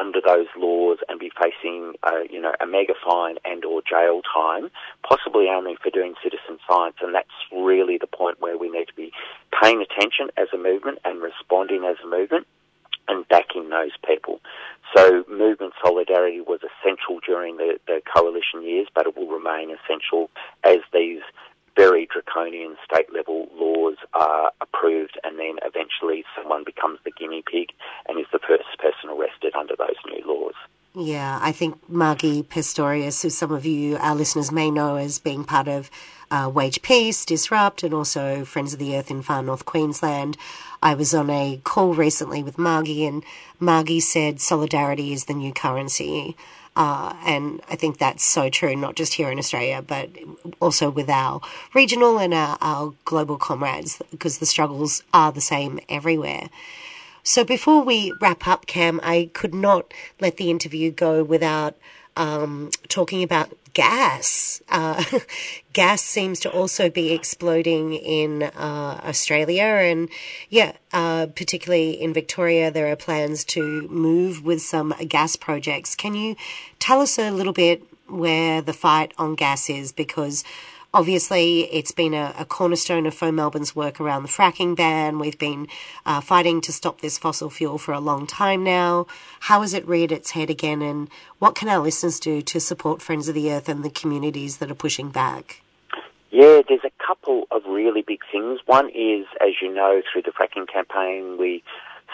under 0.00 0.20
those 0.20 0.46
laws 0.56 0.98
and 1.08 1.18
be 1.18 1.30
facing, 1.40 1.94
uh, 2.02 2.22
you 2.30 2.40
know, 2.40 2.52
a 2.60 2.66
mega 2.66 2.94
fine 3.06 3.36
and 3.44 3.64
or 3.64 3.82
jail 3.82 4.22
time, 4.22 4.70
possibly 5.08 5.48
only 5.48 5.76
for 5.82 5.90
doing 5.90 6.14
citizen 6.22 6.58
science, 6.68 6.96
and 7.00 7.14
that's 7.14 7.28
really 7.52 7.98
the 7.98 8.06
point 8.06 8.40
where 8.40 8.58
we 8.58 8.70
need 8.70 8.86
to 8.86 8.94
be 8.94 9.12
paying 9.62 9.82
attention 9.82 10.30
as 10.36 10.48
a 10.52 10.58
movement 10.58 10.98
and 11.04 11.22
responding 11.22 11.84
as 11.84 11.96
a 12.04 12.06
movement 12.06 12.46
and 13.08 13.26
backing 13.28 13.68
those 13.68 13.92
people. 14.06 14.40
So 14.96 15.24
movement 15.28 15.74
solidarity 15.84 16.40
was 16.40 16.60
essential 16.62 17.20
during 17.26 17.56
the, 17.56 17.78
the 17.86 18.00
coalition 18.14 18.62
years, 18.62 18.88
but 18.94 19.06
it 19.06 19.16
will 19.16 19.28
remain 19.28 19.70
essential 19.70 20.30
as 20.62 20.78
these 20.92 21.20
very 21.76 22.06
draconian 22.12 22.76
state 22.84 23.12
level 23.12 23.48
laws 23.54 23.96
are 24.12 24.52
approved 24.60 25.18
and 25.24 25.38
then 25.38 25.56
eventually 25.64 26.24
someone 26.36 26.64
becomes 26.64 26.98
the 27.04 27.10
guinea 27.10 27.42
pig 27.50 27.70
and 28.06 28.18
is 28.18 28.26
the 28.32 28.38
first 28.38 28.78
person 28.78 29.10
arrested 29.10 29.54
under 29.54 29.74
those 29.76 29.96
new 30.06 30.22
laws. 30.26 30.54
Yeah, 30.96 31.40
I 31.42 31.50
think 31.50 31.88
Margie 31.90 32.44
Pestorius, 32.44 33.22
who 33.22 33.30
some 33.30 33.50
of 33.50 33.66
you, 33.66 33.96
our 33.96 34.14
listeners, 34.14 34.52
may 34.52 34.70
know 34.70 34.94
as 34.94 35.18
being 35.18 35.42
part 35.42 35.66
of 35.66 35.90
uh, 36.30 36.48
Wage 36.54 36.82
Peace, 36.82 37.24
Disrupt, 37.24 37.82
and 37.82 37.92
also 37.92 38.44
Friends 38.44 38.72
of 38.72 38.78
the 38.78 38.96
Earth 38.96 39.10
in 39.10 39.20
Far 39.20 39.42
North 39.42 39.64
Queensland. 39.64 40.36
I 40.84 40.94
was 40.94 41.14
on 41.14 41.30
a 41.30 41.60
call 41.64 41.94
recently 41.94 42.42
with 42.42 42.58
Margie, 42.58 43.06
and 43.06 43.24
Margie 43.58 44.00
said 44.00 44.38
solidarity 44.38 45.14
is 45.14 45.24
the 45.24 45.32
new 45.32 45.52
currency. 45.52 46.36
Uh, 46.76 47.14
and 47.24 47.62
I 47.70 47.76
think 47.76 47.96
that's 47.96 48.22
so 48.22 48.50
true, 48.50 48.76
not 48.76 48.94
just 48.94 49.14
here 49.14 49.30
in 49.30 49.38
Australia, 49.38 49.80
but 49.80 50.10
also 50.60 50.90
with 50.90 51.08
our 51.08 51.40
regional 51.72 52.18
and 52.18 52.34
our, 52.34 52.58
our 52.60 52.92
global 53.06 53.38
comrades, 53.38 54.02
because 54.10 54.38
the 54.38 54.46
struggles 54.46 55.02
are 55.14 55.32
the 55.32 55.40
same 55.40 55.80
everywhere. 55.88 56.50
So 57.22 57.44
before 57.44 57.82
we 57.82 58.12
wrap 58.20 58.46
up, 58.46 58.66
Cam, 58.66 59.00
I 59.02 59.30
could 59.32 59.54
not 59.54 59.94
let 60.20 60.36
the 60.36 60.50
interview 60.50 60.90
go 60.90 61.24
without 61.24 61.76
um, 62.16 62.70
talking 62.88 63.22
about 63.22 63.56
gas. 63.74 64.62
Uh, 64.68 65.04
gas 65.72 66.02
seems 66.02 66.40
to 66.40 66.50
also 66.50 66.88
be 66.88 67.12
exploding 67.12 67.94
in 67.94 68.44
uh, 68.44 69.00
Australia, 69.04 69.64
and 69.64 70.08
yeah, 70.48 70.72
uh, 70.92 71.26
particularly 71.26 72.00
in 72.00 72.14
Victoria, 72.14 72.70
there 72.70 72.90
are 72.90 72.96
plans 72.96 73.44
to 73.44 73.86
move 73.88 74.44
with 74.44 74.62
some 74.62 74.94
gas 75.08 75.36
projects. 75.36 75.94
Can 75.94 76.14
you 76.14 76.36
tell 76.78 77.00
us 77.00 77.18
a 77.18 77.30
little 77.30 77.52
bit 77.52 77.82
where 78.08 78.62
the 78.62 78.72
fight 78.72 79.12
on 79.18 79.34
gas 79.34 79.68
is? 79.68 79.92
Because 79.92 80.44
Obviously, 80.94 81.62
it's 81.72 81.90
been 81.90 82.14
a, 82.14 82.32
a, 82.38 82.44
cornerstone 82.44 83.04
of 83.04 83.14
FO 83.14 83.32
Melbourne's 83.32 83.74
work 83.74 84.00
around 84.00 84.22
the 84.22 84.28
fracking 84.28 84.76
ban. 84.76 85.18
We've 85.18 85.36
been 85.36 85.66
uh, 86.06 86.20
fighting 86.20 86.60
to 86.60 86.72
stop 86.72 87.00
this 87.00 87.18
fossil 87.18 87.50
fuel 87.50 87.78
for 87.78 87.90
a 87.90 87.98
long 87.98 88.28
time 88.28 88.62
now. 88.62 89.08
How 89.40 89.62
has 89.62 89.74
it 89.74 89.84
reared 89.88 90.12
its 90.12 90.30
head 90.30 90.50
again, 90.50 90.82
and 90.82 91.10
what 91.40 91.56
can 91.56 91.68
our 91.68 91.80
listeners 91.80 92.20
do 92.20 92.42
to 92.42 92.60
support 92.60 93.02
Friends 93.02 93.26
of 93.26 93.34
the 93.34 93.50
Earth 93.50 93.68
and 93.68 93.84
the 93.84 93.90
communities 93.90 94.58
that 94.58 94.70
are 94.70 94.76
pushing 94.76 95.10
back? 95.10 95.62
Yeah, 96.30 96.62
there's 96.68 96.84
a 96.84 97.04
couple 97.04 97.48
of 97.50 97.64
really 97.66 98.02
big 98.02 98.20
things. 98.30 98.60
One 98.66 98.88
is, 98.90 99.26
as 99.40 99.54
you 99.60 99.74
know, 99.74 100.00
through 100.12 100.22
the 100.22 100.30
fracking 100.30 100.72
campaign, 100.72 101.38
we 101.40 101.64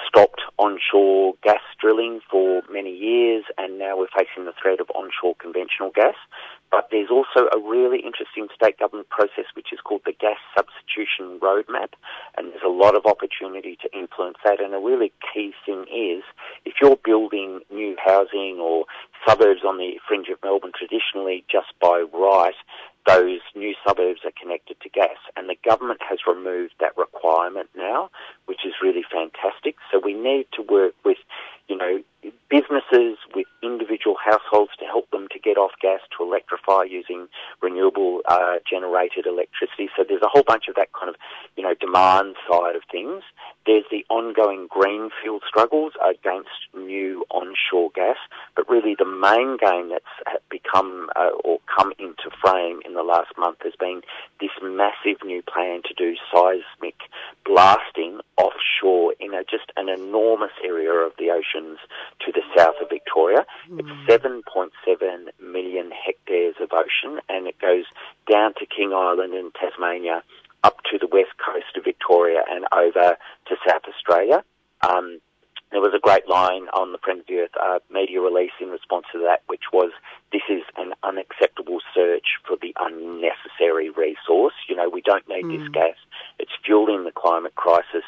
stopped 0.09 0.41
onshore 0.59 1.35
gas 1.43 1.61
drilling 1.79 2.21
for 2.31 2.63
many 2.73 2.97
years, 2.97 3.45
and 3.59 3.79
now 3.79 3.99
we're 3.99 4.09
facing 4.09 4.47
the 4.47 4.55
threat 4.61 4.81
of 4.81 4.89
onshore 4.95 5.35
conventional 5.39 5.91
gas. 5.95 6.15
But 6.71 6.89
there's 6.91 7.11
also 7.11 7.49
a 7.53 7.59
really 7.59 7.99
interesting 7.99 8.47
state 8.55 8.79
government 8.79 9.09
process 9.09 9.47
which 9.55 9.73
is 9.73 9.81
called 9.83 10.03
the 10.07 10.13
Gas 10.13 10.39
Substitution 10.57 11.41
Roadmap, 11.41 11.95
and 12.39 12.53
there's 12.53 12.63
a 12.65 12.69
lot 12.69 12.95
of 12.95 13.07
opportunity 13.07 13.77
to 13.83 13.93
influence 13.97 14.39
that. 14.45 14.61
And 14.61 14.75
a 14.75 14.79
really 14.79 15.13
key 15.35 15.53
thing 15.67 15.87
is 15.91 16.23
if 16.65 16.75
you're 16.81 16.99
building 17.05 17.61
new 17.71 17.97
housing 18.05 18.59
or 18.61 18.85
suburbs 19.27 19.63
on 19.67 19.79
the 19.79 19.99
fringe 20.07 20.29
of 20.29 20.39
Melbourne 20.43 20.73
traditionally 20.77 21.45
just 21.51 21.73
by 21.81 22.05
right, 22.13 22.55
those 23.07 23.41
new 23.57 23.75
suburbs 23.87 24.21
are 24.25 24.33
connected 24.41 24.81
to 24.81 24.89
gas. 24.89 25.17
And 25.37 25.49
the 25.49 25.57
government 25.65 26.01
has 26.09 26.21
removed 26.27 26.75
that 26.81 26.97
requirement 26.97 27.69
now, 27.77 28.11
which 28.47 28.61
is 28.65 28.75
really 28.83 29.05
fantastic. 29.11 29.77
So 29.91 29.99
we 29.99 30.15
need 30.15 30.47
to 30.55 30.63
work 30.63 30.95
with, 31.05 31.19
you 31.69 31.77
know, 31.77 32.03
businesses, 32.49 33.19
with 33.35 33.47
individual 34.01 34.17
households 34.25 34.71
to 34.79 34.85
help 34.85 35.11
them 35.11 35.29
to 35.33 35.39
get 35.39 35.57
off 35.57 35.73
gas 35.81 36.01
to 36.17 36.25
electrify 36.25 36.85
using 36.85 37.29
renewable 37.63 38.21
uh, 38.29 38.57
generated 38.69 39.27
electricity. 39.27 39.89
So 39.97 40.05
there's 40.09 40.23
a 40.23 40.29
whole 40.29 40.43
bunch 40.43 40.65
of 40.69 40.75
that 40.77 40.93
kind 40.93 41.09
of, 41.09 41.17
you 41.57 41.63
know, 41.63 41.75
demand 41.81 42.37
side 42.49 42.77
of 42.77 42.83
things. 42.91 43.23
There's 43.67 43.85
the 43.91 44.05
ongoing 44.09 44.69
greenfield 44.69 45.43
struggles 45.47 45.93
against 46.01 46.51
new 46.75 47.25
onshore 47.31 47.91
gas, 47.95 48.17
but 48.57 48.69
really 48.69 48.95
the 48.99 49.05
main 49.05 49.57
game 49.59 49.91
that's 49.91 50.41
become 50.51 51.09
uh, 51.17 51.31
or 51.45 51.59
come 51.67 51.93
into 51.99 52.31
frame 52.41 52.81
in 52.85 52.95
the 52.95 53.03
last 53.03 53.33
month 53.39 53.59
has 53.63 53.75
been 53.79 54.03
this 54.41 54.51
massive 54.63 55.23
new 55.25 55.43
plan 55.43 55.83
to 55.85 55.95
do 55.95 56.15
seismic 56.33 56.97
blasting 57.45 58.21
offshore 58.37 59.15
in 59.21 59.35
a, 59.35 59.45
just 59.45 59.73
an 59.77 59.89
enormous 59.89 60.53
area 60.65 60.91
of 60.91 61.13
the 61.19 61.31
oceans 61.31 61.79
to 62.25 62.33
the 62.33 62.43
south 62.57 62.77
of 62.81 62.89
Victoria. 62.89 63.45
Mm. 63.71 63.81
It's 63.81 64.00
7.7 64.11 64.71
million 65.41 65.93
hectares 65.93 66.57
of 66.61 66.71
ocean 66.73 67.21
and 67.29 67.47
it 67.47 67.57
goes 67.61 67.85
down 68.29 68.55
to 68.55 68.67
King 68.67 68.93
Island 68.93 69.35
in 69.35 69.53
Tasmania, 69.53 70.25
up 70.65 70.79
to 70.91 70.99
the 70.99 71.07
west 71.07 71.31
coast 71.39 71.77
of 71.77 71.85
Victoria 71.85 72.43
and 72.51 72.65
over 72.73 73.17
to 73.47 73.57
South 73.65 73.83
Australia. 73.89 74.43
Um, 74.83 75.21
there 75.71 75.81
was 75.81 75.95
a 75.95 76.01
great 76.01 76.29
line 76.29 76.67
on 76.75 76.91
the 76.91 76.99
Friend 76.99 77.21
of 77.21 77.27
the 77.29 77.39
Earth 77.39 77.55
uh, 77.55 77.79
media 77.89 78.21
release 78.21 78.51
in 78.61 78.71
response 78.71 79.07
to 79.13 79.21
that, 79.21 79.43
which 79.47 79.71
was, 79.73 79.93
"This 80.33 80.43
is 80.51 80.63
an 80.77 80.95
unacceptable 81.05 81.79
search 81.95 82.39
for 82.45 82.57
the 82.57 82.75
unnecessary 82.81 83.91
resource. 83.91 84.55
You 84.69 84.75
know, 84.75 84.89
we 84.89 85.01
don't 85.01 85.29
need 85.29 85.45
mm. 85.45 85.59
this 85.61 85.69
gas. 85.69 85.95
It's 86.41 86.51
fueling 86.65 87.05
the 87.05 87.13
climate 87.13 87.55
crisis. 87.55 88.03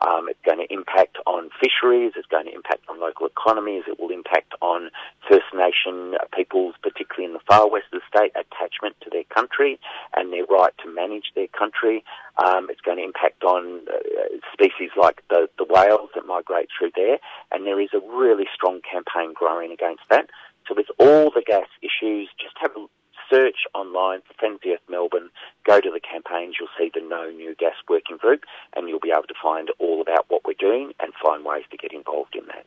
Um, 0.00 0.28
it's 0.28 0.38
going 0.44 0.58
to 0.58 0.72
impact 0.72 1.18
on 1.26 1.50
fisheries. 1.60 2.12
It's 2.14 2.28
going 2.28 2.46
to 2.46 2.54
impact 2.54 2.84
on 2.88 3.00
local 3.00 3.26
economies. 3.26 3.82
It 3.88 3.98
will 3.98 4.10
impact 4.10 4.54
on 4.60 4.90
First 5.28 5.50
Nation 5.52 6.14
peoples, 6.34 6.76
particularly 6.82 7.26
in 7.26 7.32
the 7.32 7.42
far 7.48 7.68
west 7.68 7.86
of 7.92 8.00
the 8.00 8.06
state, 8.06 8.30
attachment 8.38 8.94
to 9.02 9.10
their 9.10 9.24
country 9.24 9.78
and 10.16 10.32
their 10.32 10.44
right 10.44 10.72
to 10.84 10.94
manage 10.94 11.32
their 11.34 11.48
country. 11.48 12.04
Um, 12.44 12.68
it's 12.70 12.80
going 12.80 12.98
to 12.98 13.04
impact 13.04 13.42
on 13.42 13.80
uh, 13.88 14.38
species 14.52 14.90
like 14.96 15.24
the, 15.30 15.48
the 15.58 15.66
whales 15.68 16.10
that 16.14 16.26
migrate 16.26 16.68
through 16.78 16.92
there. 16.94 17.18
And 17.50 17.66
there 17.66 17.80
is 17.80 17.90
a 17.92 18.00
really 18.00 18.46
strong 18.54 18.80
campaign 18.80 19.32
growing 19.34 19.72
against 19.72 20.02
that. 20.10 20.30
So 20.68 20.74
with 20.76 20.86
all 20.98 21.32
the 21.34 21.42
gas 21.44 21.66
issues, 21.82 22.28
just 22.38 22.54
have 22.60 22.76
a 22.76 22.86
search 23.30 23.66
online 24.08 24.22
for 24.26 24.48
Melbourne, 24.88 25.30
go 25.66 25.80
to 25.80 25.90
the 25.90 26.00
campaigns, 26.00 26.56
you'll 26.58 26.68
see 26.78 26.90
the 26.92 27.06
No 27.06 27.30
New 27.30 27.54
Gas 27.54 27.74
Working 27.88 28.16
Group, 28.16 28.44
and 28.74 28.88
you'll 28.88 29.00
be 29.00 29.10
able 29.10 29.24
to 29.28 29.34
find 29.42 29.70
all 29.78 30.00
about 30.00 30.26
what 30.28 30.42
we're 30.44 30.54
doing 30.58 30.92
and 31.00 31.12
find 31.22 31.44
ways 31.44 31.64
to 31.70 31.76
get 31.76 31.92
involved 31.92 32.34
in 32.34 32.46
that. 32.46 32.64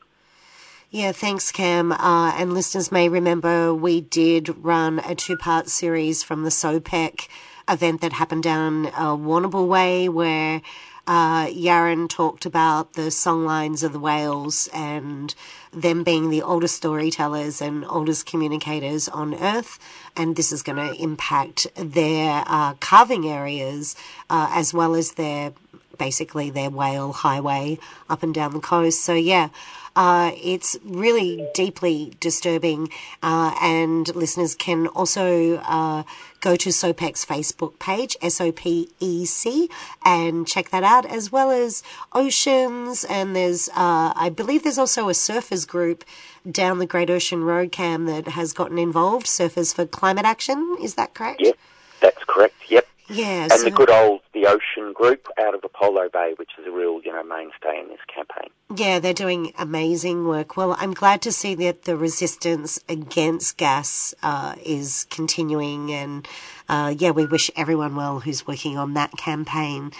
Yeah, 0.89 1.13
thanks, 1.13 1.51
Cam. 1.51 1.91
Uh, 1.93 2.33
and 2.37 2.53
listeners 2.53 2.91
may 2.91 3.07
remember 3.07 3.73
we 3.73 4.01
did 4.01 4.49
run 4.63 4.99
a 4.99 5.15
two 5.15 5.37
part 5.37 5.69
series 5.69 6.21
from 6.21 6.43
the 6.43 6.49
SOPEC 6.49 7.27
event 7.69 8.01
that 8.01 8.13
happened 8.13 8.43
down 8.43 8.87
uh, 8.87 9.15
Way, 9.15 10.09
where 10.09 10.61
uh, 11.07 11.47
Yaron 11.47 12.07
talked 12.09 12.45
about 12.45 12.93
the 12.93 13.09
songlines 13.09 13.83
of 13.83 13.93
the 13.93 13.99
whales 13.99 14.69
and 14.73 15.33
them 15.73 16.03
being 16.03 16.29
the 16.29 16.41
oldest 16.41 16.75
storytellers 16.75 17.61
and 17.61 17.85
oldest 17.85 18.25
communicators 18.25 19.09
on 19.09 19.33
Earth. 19.35 19.79
And 20.15 20.35
this 20.35 20.51
is 20.51 20.63
going 20.63 20.77
to 20.77 21.01
impact 21.01 21.67
their 21.75 22.43
uh, 22.45 22.73
calving 22.75 23.27
areas 23.27 23.95
uh, 24.29 24.51
as 24.53 24.73
well 24.73 24.95
as 24.95 25.13
their 25.13 25.53
basically 25.97 26.49
their 26.49 26.69
whale 26.69 27.11
highway 27.11 27.77
up 28.09 28.23
and 28.23 28.33
down 28.33 28.53
the 28.53 28.59
coast. 28.59 29.03
So, 29.03 29.13
yeah. 29.13 29.49
Uh, 29.95 30.31
it's 30.41 30.77
really 30.83 31.47
deeply 31.53 32.13
disturbing, 32.19 32.89
uh, 33.21 33.53
and 33.61 34.13
listeners 34.15 34.55
can 34.55 34.87
also 34.87 35.57
uh, 35.57 36.03
go 36.39 36.55
to 36.55 36.69
SOPEC's 36.69 37.25
Facebook 37.25 37.77
page, 37.77 38.15
S-O-P-E-C, 38.21 39.69
and 40.05 40.47
check 40.47 40.69
that 40.69 40.83
out, 40.83 41.05
as 41.05 41.31
well 41.31 41.51
as 41.51 41.83
Oceans, 42.13 43.03
and 43.03 43.35
there's, 43.35 43.67
uh, 43.69 44.13
I 44.15 44.31
believe 44.33 44.63
there's 44.63 44.77
also 44.77 45.09
a 45.09 45.13
surfers 45.13 45.67
group 45.67 46.05
down 46.49 46.79
the 46.79 46.85
Great 46.85 47.09
Ocean 47.09 47.43
Road 47.43 47.71
Cam 47.71 48.05
that 48.05 48.29
has 48.29 48.53
gotten 48.53 48.79
involved, 48.79 49.25
Surfers 49.25 49.75
for 49.75 49.85
Climate 49.85 50.25
Action, 50.25 50.77
is 50.81 50.95
that 50.95 51.13
correct? 51.13 51.41
Yep, 51.41 51.57
that's 51.99 52.23
correct, 52.25 52.55
yep. 52.69 52.87
Yeah, 53.11 53.49
and 53.51 53.61
the 53.63 53.71
good 53.71 53.89
old 53.89 54.21
the 54.33 54.47
Ocean 54.47 54.93
Group 54.93 55.27
out 55.37 55.53
of 55.53 55.61
Apollo 55.63 56.09
Bay, 56.13 56.33
which 56.37 56.51
is 56.57 56.65
a 56.65 56.71
real 56.71 57.01
you 57.03 57.11
know 57.11 57.23
mainstay 57.23 57.79
in 57.79 57.89
this 57.89 57.99
campaign. 58.13 58.49
Yeah, 58.73 58.99
they're 58.99 59.13
doing 59.13 59.51
amazing 59.57 60.25
work. 60.27 60.55
Well, 60.55 60.77
I'm 60.79 60.93
glad 60.93 61.21
to 61.23 61.31
see 61.31 61.53
that 61.55 61.83
the 61.83 61.97
resistance 61.97 62.79
against 62.87 63.57
gas 63.57 64.15
uh, 64.23 64.55
is 64.63 65.07
continuing, 65.09 65.91
and 65.91 66.25
uh, 66.69 66.95
yeah, 66.97 67.11
we 67.11 67.25
wish 67.25 67.51
everyone 67.57 67.97
well 67.97 68.21
who's 68.21 68.47
working 68.47 68.77
on 68.77 68.93
that 68.93 69.11
campaign. 69.17 69.91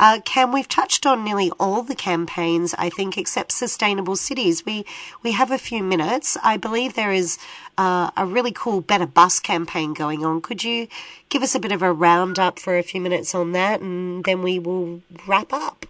Uh, 0.00 0.18
Cam, 0.24 0.50
we've 0.50 0.66
touched 0.66 1.04
on 1.04 1.22
nearly 1.22 1.50
all 1.60 1.82
the 1.82 1.94
campaigns, 1.94 2.74
I 2.78 2.88
think, 2.88 3.18
except 3.18 3.52
sustainable 3.52 4.16
cities. 4.16 4.64
We 4.64 4.86
we 5.22 5.32
have 5.32 5.50
a 5.50 5.58
few 5.58 5.82
minutes. 5.82 6.38
I 6.42 6.56
believe 6.56 6.94
there 6.94 7.12
is 7.12 7.38
uh, 7.76 8.10
a 8.16 8.24
really 8.24 8.50
cool 8.50 8.80
Better 8.80 9.04
Bus 9.04 9.40
campaign 9.40 9.92
going 9.92 10.24
on. 10.24 10.40
Could 10.40 10.64
you 10.64 10.88
give 11.28 11.42
us 11.42 11.54
a 11.54 11.60
bit 11.60 11.70
of 11.70 11.82
a 11.82 11.92
roundup 11.92 12.58
for 12.58 12.78
a 12.78 12.82
few 12.82 12.98
minutes 12.98 13.34
on 13.34 13.52
that, 13.52 13.82
and 13.82 14.24
then 14.24 14.40
we 14.40 14.58
will 14.58 15.02
wrap 15.26 15.52
up? 15.52 15.84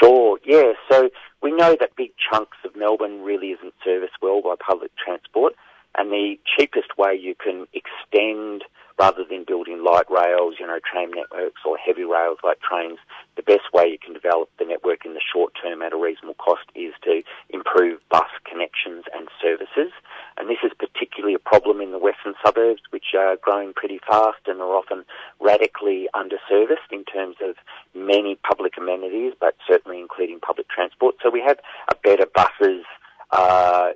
Sure. 0.00 0.38
Yeah. 0.42 0.72
So 0.90 1.10
we 1.42 1.52
know 1.52 1.76
that 1.78 1.96
big 1.96 2.12
chunks 2.16 2.56
of 2.64 2.74
Melbourne 2.74 3.20
really 3.20 3.48
isn't 3.48 3.74
serviced 3.84 4.14
well 4.22 4.40
by 4.40 4.54
public 4.58 4.90
transport, 4.96 5.54
and 5.98 6.10
the 6.10 6.38
cheapest 6.56 6.96
way 6.96 7.14
you 7.14 7.34
can 7.34 7.66
extend 7.74 8.64
rather 8.98 9.24
than 9.28 9.44
building 9.46 9.82
light 9.82 10.08
rails, 10.10 10.54
you 10.58 10.66
know, 10.66 10.78
tram 10.80 11.10
networks 11.12 11.62
or 11.66 11.76
heavy 11.76 12.04
rails 12.04 12.38
like 12.44 12.60
trains, 12.60 12.98
the 13.36 13.42
best 13.42 13.72
way 13.72 13.86
you 13.88 13.98
can 13.98 14.12
develop 14.12 14.48
the 14.58 14.64
network 14.64 15.04
in 15.04 15.14
the 15.14 15.20
short 15.20 15.52
term 15.60 15.82
at 15.82 15.92
a 15.92 15.96
reasonable 15.96 16.34
cost 16.34 16.64
is 16.74 16.92
to 17.02 17.22
improve 17.50 17.98
bus 18.10 18.30
connections 18.48 19.04
and 19.14 19.28
services. 19.42 19.92
And 20.36 20.48
this 20.48 20.62
is 20.64 20.72
particularly 20.78 21.34
a 21.34 21.38
problem 21.38 21.80
in 21.80 21.90
the 21.90 21.98
western 21.98 22.34
suburbs, 22.44 22.82
which 22.90 23.14
are 23.18 23.36
growing 23.36 23.72
pretty 23.72 24.00
fast 24.06 24.46
and 24.46 24.60
are 24.60 24.76
often 24.76 25.04
radically 25.40 26.08
underserviced 26.14 26.90
in 26.92 27.04
terms 27.04 27.36
of 27.42 27.56
many 27.94 28.36
public 28.46 28.74
amenities, 28.78 29.32
but 29.40 29.56
certainly 29.66 29.98
including 29.98 30.38
public 30.40 30.68
transport. 30.68 31.16
So 31.22 31.30
we 31.30 31.40
have 31.40 31.58
a 31.90 31.94
better 31.96 32.26
buses 32.32 32.84
uh, 33.30 33.90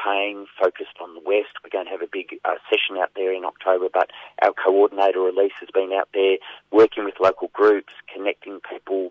campaign 0.00 0.46
focused 0.60 0.96
on 1.00 1.14
the 1.14 1.20
West. 1.20 1.48
We're 1.62 1.70
going 1.70 1.86
to 1.86 1.90
have 1.90 2.02
a 2.02 2.10
big 2.10 2.38
uh, 2.44 2.54
session 2.68 3.00
out 3.00 3.10
there 3.14 3.32
in 3.32 3.44
October, 3.44 3.86
but 3.92 4.10
our 4.42 4.52
coordinator 4.52 5.28
Elise 5.28 5.52
has 5.60 5.68
been 5.72 5.92
out 5.92 6.08
there 6.14 6.36
working 6.70 7.04
with 7.04 7.14
local 7.20 7.50
groups, 7.52 7.92
connecting 8.12 8.60
people. 8.68 9.10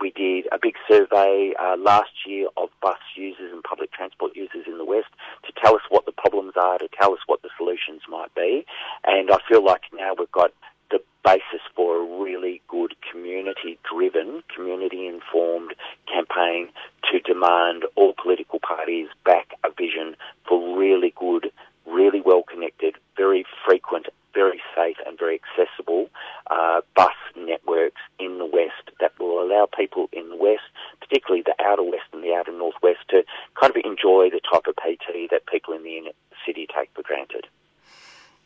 We 0.00 0.10
did 0.10 0.46
a 0.52 0.58
big 0.60 0.74
survey 0.88 1.52
uh, 1.60 1.76
last 1.78 2.10
year 2.26 2.48
of 2.56 2.70
bus 2.80 2.98
users 3.16 3.52
and 3.52 3.62
public 3.62 3.92
transport 3.92 4.32
users 4.34 4.66
in 4.66 4.78
the 4.78 4.84
West 4.84 5.08
to 5.46 5.52
tell 5.60 5.74
us 5.74 5.82
what 5.88 6.06
the 6.06 6.12
problems 6.12 6.54
are, 6.56 6.78
to 6.78 6.88
tell 6.98 7.12
us 7.12 7.20
what 7.26 7.42
the 7.42 7.50
solutions 7.56 8.02
might 8.08 8.34
be. 8.34 8.64
And 9.04 9.30
I 9.30 9.38
feel 9.48 9.64
like 9.64 9.82
now 9.92 10.14
we've 10.18 10.32
got 10.32 10.52
the 10.90 11.00
basis 11.24 11.60
for 11.74 11.96
a 11.96 12.22
really 12.22 12.60
good 12.68 12.94
community 13.10 13.78
driven, 13.90 14.42
community 14.54 15.06
informed 15.06 15.74
campaign 16.12 16.68
to 17.10 17.20
demand 17.20 17.84
all 17.96 18.14
political 18.20 18.58
parties 18.58 19.08
back 19.24 19.48
a 19.64 19.70
vision 19.70 20.16
for 20.48 20.78
really 20.78 21.12
good, 21.18 21.50
really 21.86 22.20
well 22.20 22.42
connected, 22.42 22.96
very 23.16 23.44
frequent, 23.64 24.06
very 24.34 24.60
safe 24.76 24.96
and 25.06 25.18
very 25.18 25.40
accessible 25.40 26.08
uh, 26.50 26.80
bus 26.94 27.14
networks 27.36 28.00
in 28.18 28.38
the 28.38 28.46
West 28.46 28.90
that 29.00 29.12
will 29.18 29.39
allow 29.50 29.66
people 29.66 30.08
in 30.12 30.28
the 30.28 30.36
West, 30.36 30.62
particularly 31.00 31.42
the 31.42 31.54
outer 31.64 31.82
West 31.82 32.06
and 32.12 32.22
the 32.22 32.34
outer 32.34 32.52
Northwest, 32.52 33.00
to 33.10 33.24
kind 33.60 33.74
of 33.74 33.82
enjoy 33.84 34.30
the 34.30 34.40
type 34.40 34.66
of 34.66 34.76
PT 34.76 35.30
that 35.30 35.46
people 35.46 35.74
in 35.74 35.82
the 35.82 35.98
inner 35.98 36.12
city 36.46 36.66
take 36.74 36.90
for 36.94 37.02
granted. 37.02 37.46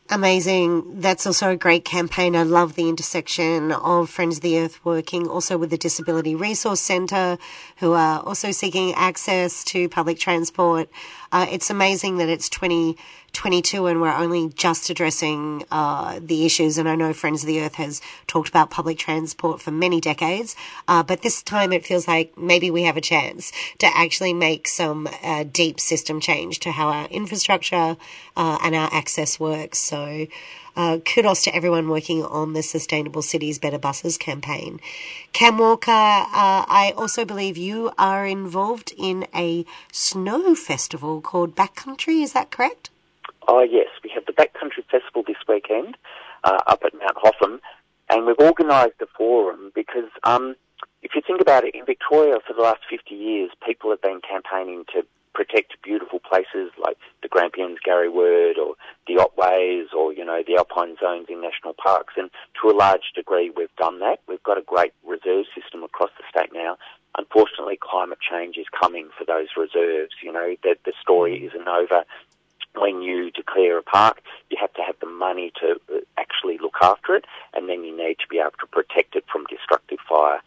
Amazing. 0.09 0.94
That's 1.05 1.27
also 1.27 1.51
a 1.51 1.55
great 1.55 1.85
campaign. 1.85 2.35
I 2.35 2.41
love 2.41 2.73
the 2.73 2.89
intersection 2.89 3.71
of 3.71 4.09
Friends 4.09 4.37
of 4.37 4.41
the 4.41 4.57
Earth 4.57 4.83
working 4.83 5.27
also 5.27 5.55
with 5.55 5.69
the 5.69 5.77
Disability 5.77 6.33
Resource 6.33 6.79
Centre, 6.79 7.37
who 7.77 7.93
are 7.93 8.21
also 8.21 8.49
seeking 8.49 8.91
access 8.95 9.63
to 9.65 9.87
public 9.87 10.17
transport. 10.17 10.89
Uh, 11.31 11.45
it's 11.51 11.69
amazing 11.69 12.17
that 12.17 12.27
it's 12.27 12.49
2022 12.49 13.85
and 13.85 14.01
we're 14.01 14.11
only 14.11 14.49
just 14.49 14.89
addressing 14.89 15.63
uh, 15.69 16.19
the 16.19 16.43
issues. 16.43 16.79
And 16.79 16.89
I 16.89 16.95
know 16.95 17.13
Friends 17.13 17.43
of 17.43 17.47
the 17.47 17.61
Earth 17.61 17.75
has 17.75 18.01
talked 18.25 18.49
about 18.49 18.71
public 18.71 18.97
transport 18.97 19.61
for 19.61 19.69
many 19.69 20.01
decades, 20.01 20.55
uh, 20.87 21.03
but 21.03 21.21
this 21.21 21.43
time 21.43 21.71
it 21.71 21.85
feels 21.85 22.07
like 22.07 22.35
maybe 22.35 22.71
we 22.71 22.81
have 22.81 22.97
a 22.97 23.01
chance 23.01 23.51
to 23.77 23.85
actually 23.95 24.33
make 24.33 24.67
some 24.67 25.07
uh, 25.21 25.43
deep 25.43 25.79
system 25.79 26.19
change 26.19 26.57
to 26.61 26.71
how 26.71 26.87
our 26.87 27.07
infrastructure 27.09 27.95
uh, 28.35 28.57
and 28.63 28.73
our 28.73 28.89
access 28.91 29.39
works. 29.39 29.77
So. 29.77 30.25
Uh, 30.75 30.97
kudos 30.97 31.43
to 31.43 31.55
everyone 31.55 31.87
working 31.87 32.23
on 32.23 32.51
the 32.51 32.61
Sustainable 32.61 33.21
Cities 33.21 33.59
Better 33.59 33.77
Buses 33.77 34.17
campaign. 34.17 34.81
Cam 35.31 35.57
Walker, 35.57 35.91
uh, 35.91 36.65
I 36.67 36.93
also 36.97 37.23
believe 37.23 37.55
you 37.55 37.91
are 37.97 38.25
involved 38.25 38.93
in 38.97 39.25
a 39.33 39.65
snow 39.93 40.53
festival 40.53 41.21
called 41.21 41.55
Backcountry, 41.55 42.21
is 42.21 42.33
that 42.33 42.51
correct? 42.51 42.89
Oh, 43.47 43.61
yes. 43.61 43.87
We 44.03 44.09
have 44.13 44.25
the 44.25 44.33
Backcountry 44.33 44.83
Festival 44.91 45.23
this 45.25 45.37
weekend 45.47 45.97
uh, 46.43 46.59
up 46.67 46.83
at 46.83 46.93
Mount 46.93 47.15
Hotham, 47.15 47.61
and 48.09 48.25
we've 48.25 48.39
organised 48.39 49.01
a 49.01 49.07
forum 49.17 49.71
because 49.73 50.09
um, 50.23 50.55
if 51.01 51.15
you 51.15 51.21
think 51.25 51.39
about 51.39 51.63
it, 51.63 51.73
in 51.73 51.85
Victoria 51.85 52.39
for 52.45 52.53
the 52.53 52.61
last 52.61 52.81
50 52.89 53.15
years, 53.15 53.51
people 53.65 53.91
have 53.91 54.01
been 54.01 54.19
campaigning 54.21 54.83
to 54.93 55.05
protect 55.33 55.81
beautiful 55.83 56.19
places 56.19 56.71
like 56.83 56.97
the 57.21 57.27
Grampians, 57.27 57.77
Gariwerd, 57.87 58.57
or 58.57 58.74
the 59.15 59.21
Otways, 59.21 59.93
or 59.95 60.13
you 60.13 60.25
know 60.25 60.43
the 60.45 60.57
Alpine 60.57 60.95
Zones 60.99 61.27
in 61.29 61.41
national 61.41 61.73
parks. 61.73 62.13
And 62.17 62.29
to 62.61 62.69
a 62.69 62.75
large 62.75 63.11
degree, 63.15 63.51
we've 63.55 63.75
done 63.77 63.99
that. 63.99 64.19
We've 64.27 64.43
got 64.43 64.57
a 64.57 64.61
great 64.61 64.93
reserve 65.05 65.45
system 65.59 65.83
across 65.83 66.11
the 66.17 66.23
state 66.29 66.51
now. 66.53 66.77
Unfortunately, 67.17 67.79
climate 67.81 68.19
change 68.19 68.57
is 68.57 68.65
coming 68.81 69.09
for 69.17 69.25
those 69.25 69.47
reserves. 69.57 70.13
You 70.21 70.31
know 70.31 70.55
that 70.63 70.77
the 70.85 70.93
story 71.01 71.45
isn't 71.45 71.67
over. 71.67 72.03
When 72.77 73.01
you 73.01 73.31
declare 73.31 73.77
a 73.77 73.83
park, 73.83 74.21
you 74.49 74.57
have 74.59 74.73
to 74.73 74.81
have 74.81 74.95
the 74.99 75.07
money 75.07 75.53
to 75.61 75.79
uh, 75.89 75.99
actually 76.17 76.57
look 76.57 76.75
after 76.81 77.15
it, 77.15 77.23
and 77.53 77.69
then 77.69 77.85
you 77.85 77.95
need 77.95 78.15
to 78.19 78.27
be 78.29 78.39
able 78.39 78.59
to 78.59 78.67
protect 78.67 79.15
it 79.15 79.23
from 79.31 79.45
destructive 79.49 79.99
fire. 80.09 80.41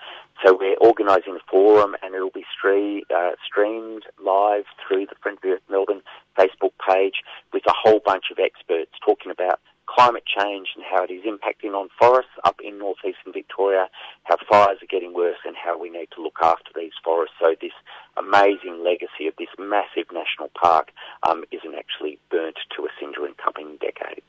So 0.44 0.56
we're 0.56 0.76
organising 0.76 1.34
a 1.34 1.50
forum 1.50 1.96
and 2.02 2.14
it'll 2.14 2.30
be 2.30 2.44
stream, 2.56 3.02
uh, 3.14 3.32
streamed 3.44 4.04
live 4.22 4.64
through 4.78 5.06
the 5.06 5.16
Friends 5.20 5.38
of 5.38 5.42
the 5.42 5.48
Earth 5.56 5.62
Melbourne 5.68 6.02
Facebook 6.38 6.72
page 6.86 7.22
with 7.52 7.64
a 7.66 7.74
whole 7.74 8.00
bunch 8.04 8.26
of 8.30 8.38
experts 8.38 8.92
talking 9.04 9.32
about 9.32 9.58
climate 9.86 10.24
change 10.38 10.68
and 10.76 10.84
how 10.84 11.04
it 11.04 11.10
is 11.10 11.24
impacting 11.24 11.74
on 11.74 11.88
forests 11.98 12.32
up 12.44 12.60
in 12.62 12.78
northeastern 12.78 13.32
Victoria, 13.32 13.88
how 14.24 14.36
fires 14.48 14.78
are 14.82 14.90
getting 14.90 15.14
worse 15.14 15.38
and 15.44 15.56
how 15.56 15.78
we 15.78 15.90
need 15.90 16.08
to 16.14 16.22
look 16.22 16.38
after 16.42 16.70
these 16.74 16.92
forests 17.02 17.34
so 17.40 17.54
this 17.60 17.72
amazing 18.16 18.82
legacy 18.84 19.26
of 19.26 19.34
this 19.38 19.48
massive 19.58 20.06
national 20.12 20.50
park 20.60 20.90
um, 21.28 21.44
isn't 21.50 21.74
actually 21.74 22.18
burnt 22.30 22.58
to 22.76 22.84
a 22.84 22.88
cinder 23.00 23.26
in 23.26 23.34
coming 23.34 23.76
decades. 23.80 24.26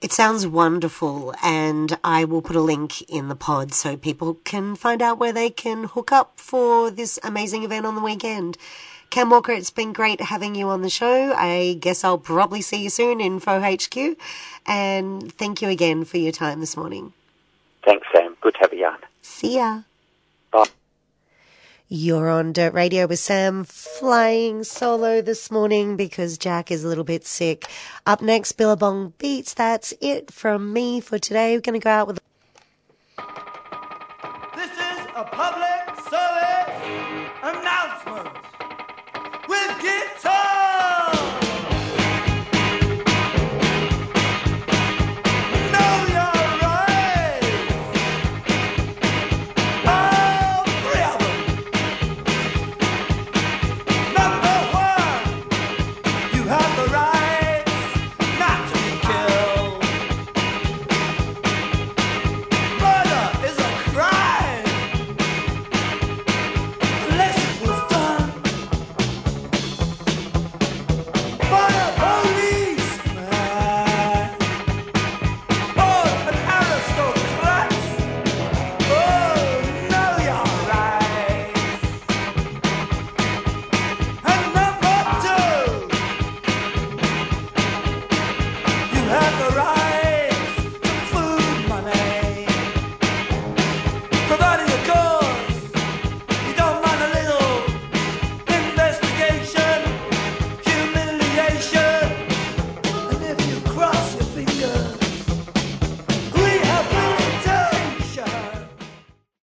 It 0.00 0.12
sounds 0.12 0.46
wonderful, 0.46 1.34
and 1.42 1.98
I 2.04 2.24
will 2.24 2.40
put 2.40 2.54
a 2.54 2.60
link 2.60 3.02
in 3.10 3.26
the 3.26 3.34
pod 3.34 3.74
so 3.74 3.96
people 3.96 4.34
can 4.44 4.76
find 4.76 5.02
out 5.02 5.18
where 5.18 5.32
they 5.32 5.50
can 5.50 5.84
hook 5.84 6.12
up 6.12 6.38
for 6.38 6.88
this 6.88 7.18
amazing 7.24 7.64
event 7.64 7.84
on 7.84 7.96
the 7.96 8.00
weekend. 8.00 8.58
Cam 9.10 9.30
Walker, 9.30 9.52
it's 9.52 9.70
been 9.70 9.92
great 9.92 10.20
having 10.20 10.54
you 10.54 10.68
on 10.68 10.82
the 10.82 10.90
show. 10.90 11.32
I 11.34 11.78
guess 11.80 12.04
I'll 12.04 12.18
probably 12.18 12.60
see 12.60 12.82
you 12.82 12.90
soon 12.90 13.20
in 13.20 13.40
FOHQ. 13.40 14.16
And 14.66 15.32
thank 15.32 15.62
you 15.62 15.68
again 15.68 16.04
for 16.04 16.18
your 16.18 16.32
time 16.32 16.60
this 16.60 16.76
morning. 16.76 17.12
Thanks, 17.84 18.06
Sam. 18.14 18.36
Good 18.40 18.54
to 18.54 18.60
have 18.60 18.72
you 18.74 18.86
on. 18.86 18.98
See 19.22 19.56
ya. 19.56 19.82
Bye. 20.50 20.66
You're 21.88 22.28
on 22.28 22.52
Dirt 22.52 22.74
Radio 22.74 23.06
with 23.06 23.18
Sam, 23.18 23.64
flying 23.64 24.62
solo 24.62 25.22
this 25.22 25.50
morning 25.50 25.96
because 25.96 26.36
Jack 26.36 26.70
is 26.70 26.84
a 26.84 26.88
little 26.88 27.02
bit 27.02 27.26
sick. 27.26 27.64
Up 28.04 28.20
next, 28.20 28.52
Billabong 28.52 29.14
Beats. 29.16 29.54
That's 29.54 29.94
it 30.02 30.30
from 30.30 30.74
me 30.74 31.00
for 31.00 31.18
today. 31.18 31.56
We're 31.56 31.62
going 31.62 31.80
to 31.80 31.84
go 31.84 31.90
out 31.90 32.08
with. 32.08 32.20
This 34.54 34.70
is 34.70 35.06
a 35.16 35.24
public 35.32 35.32
service 35.32 35.64
announcement. 35.64 35.67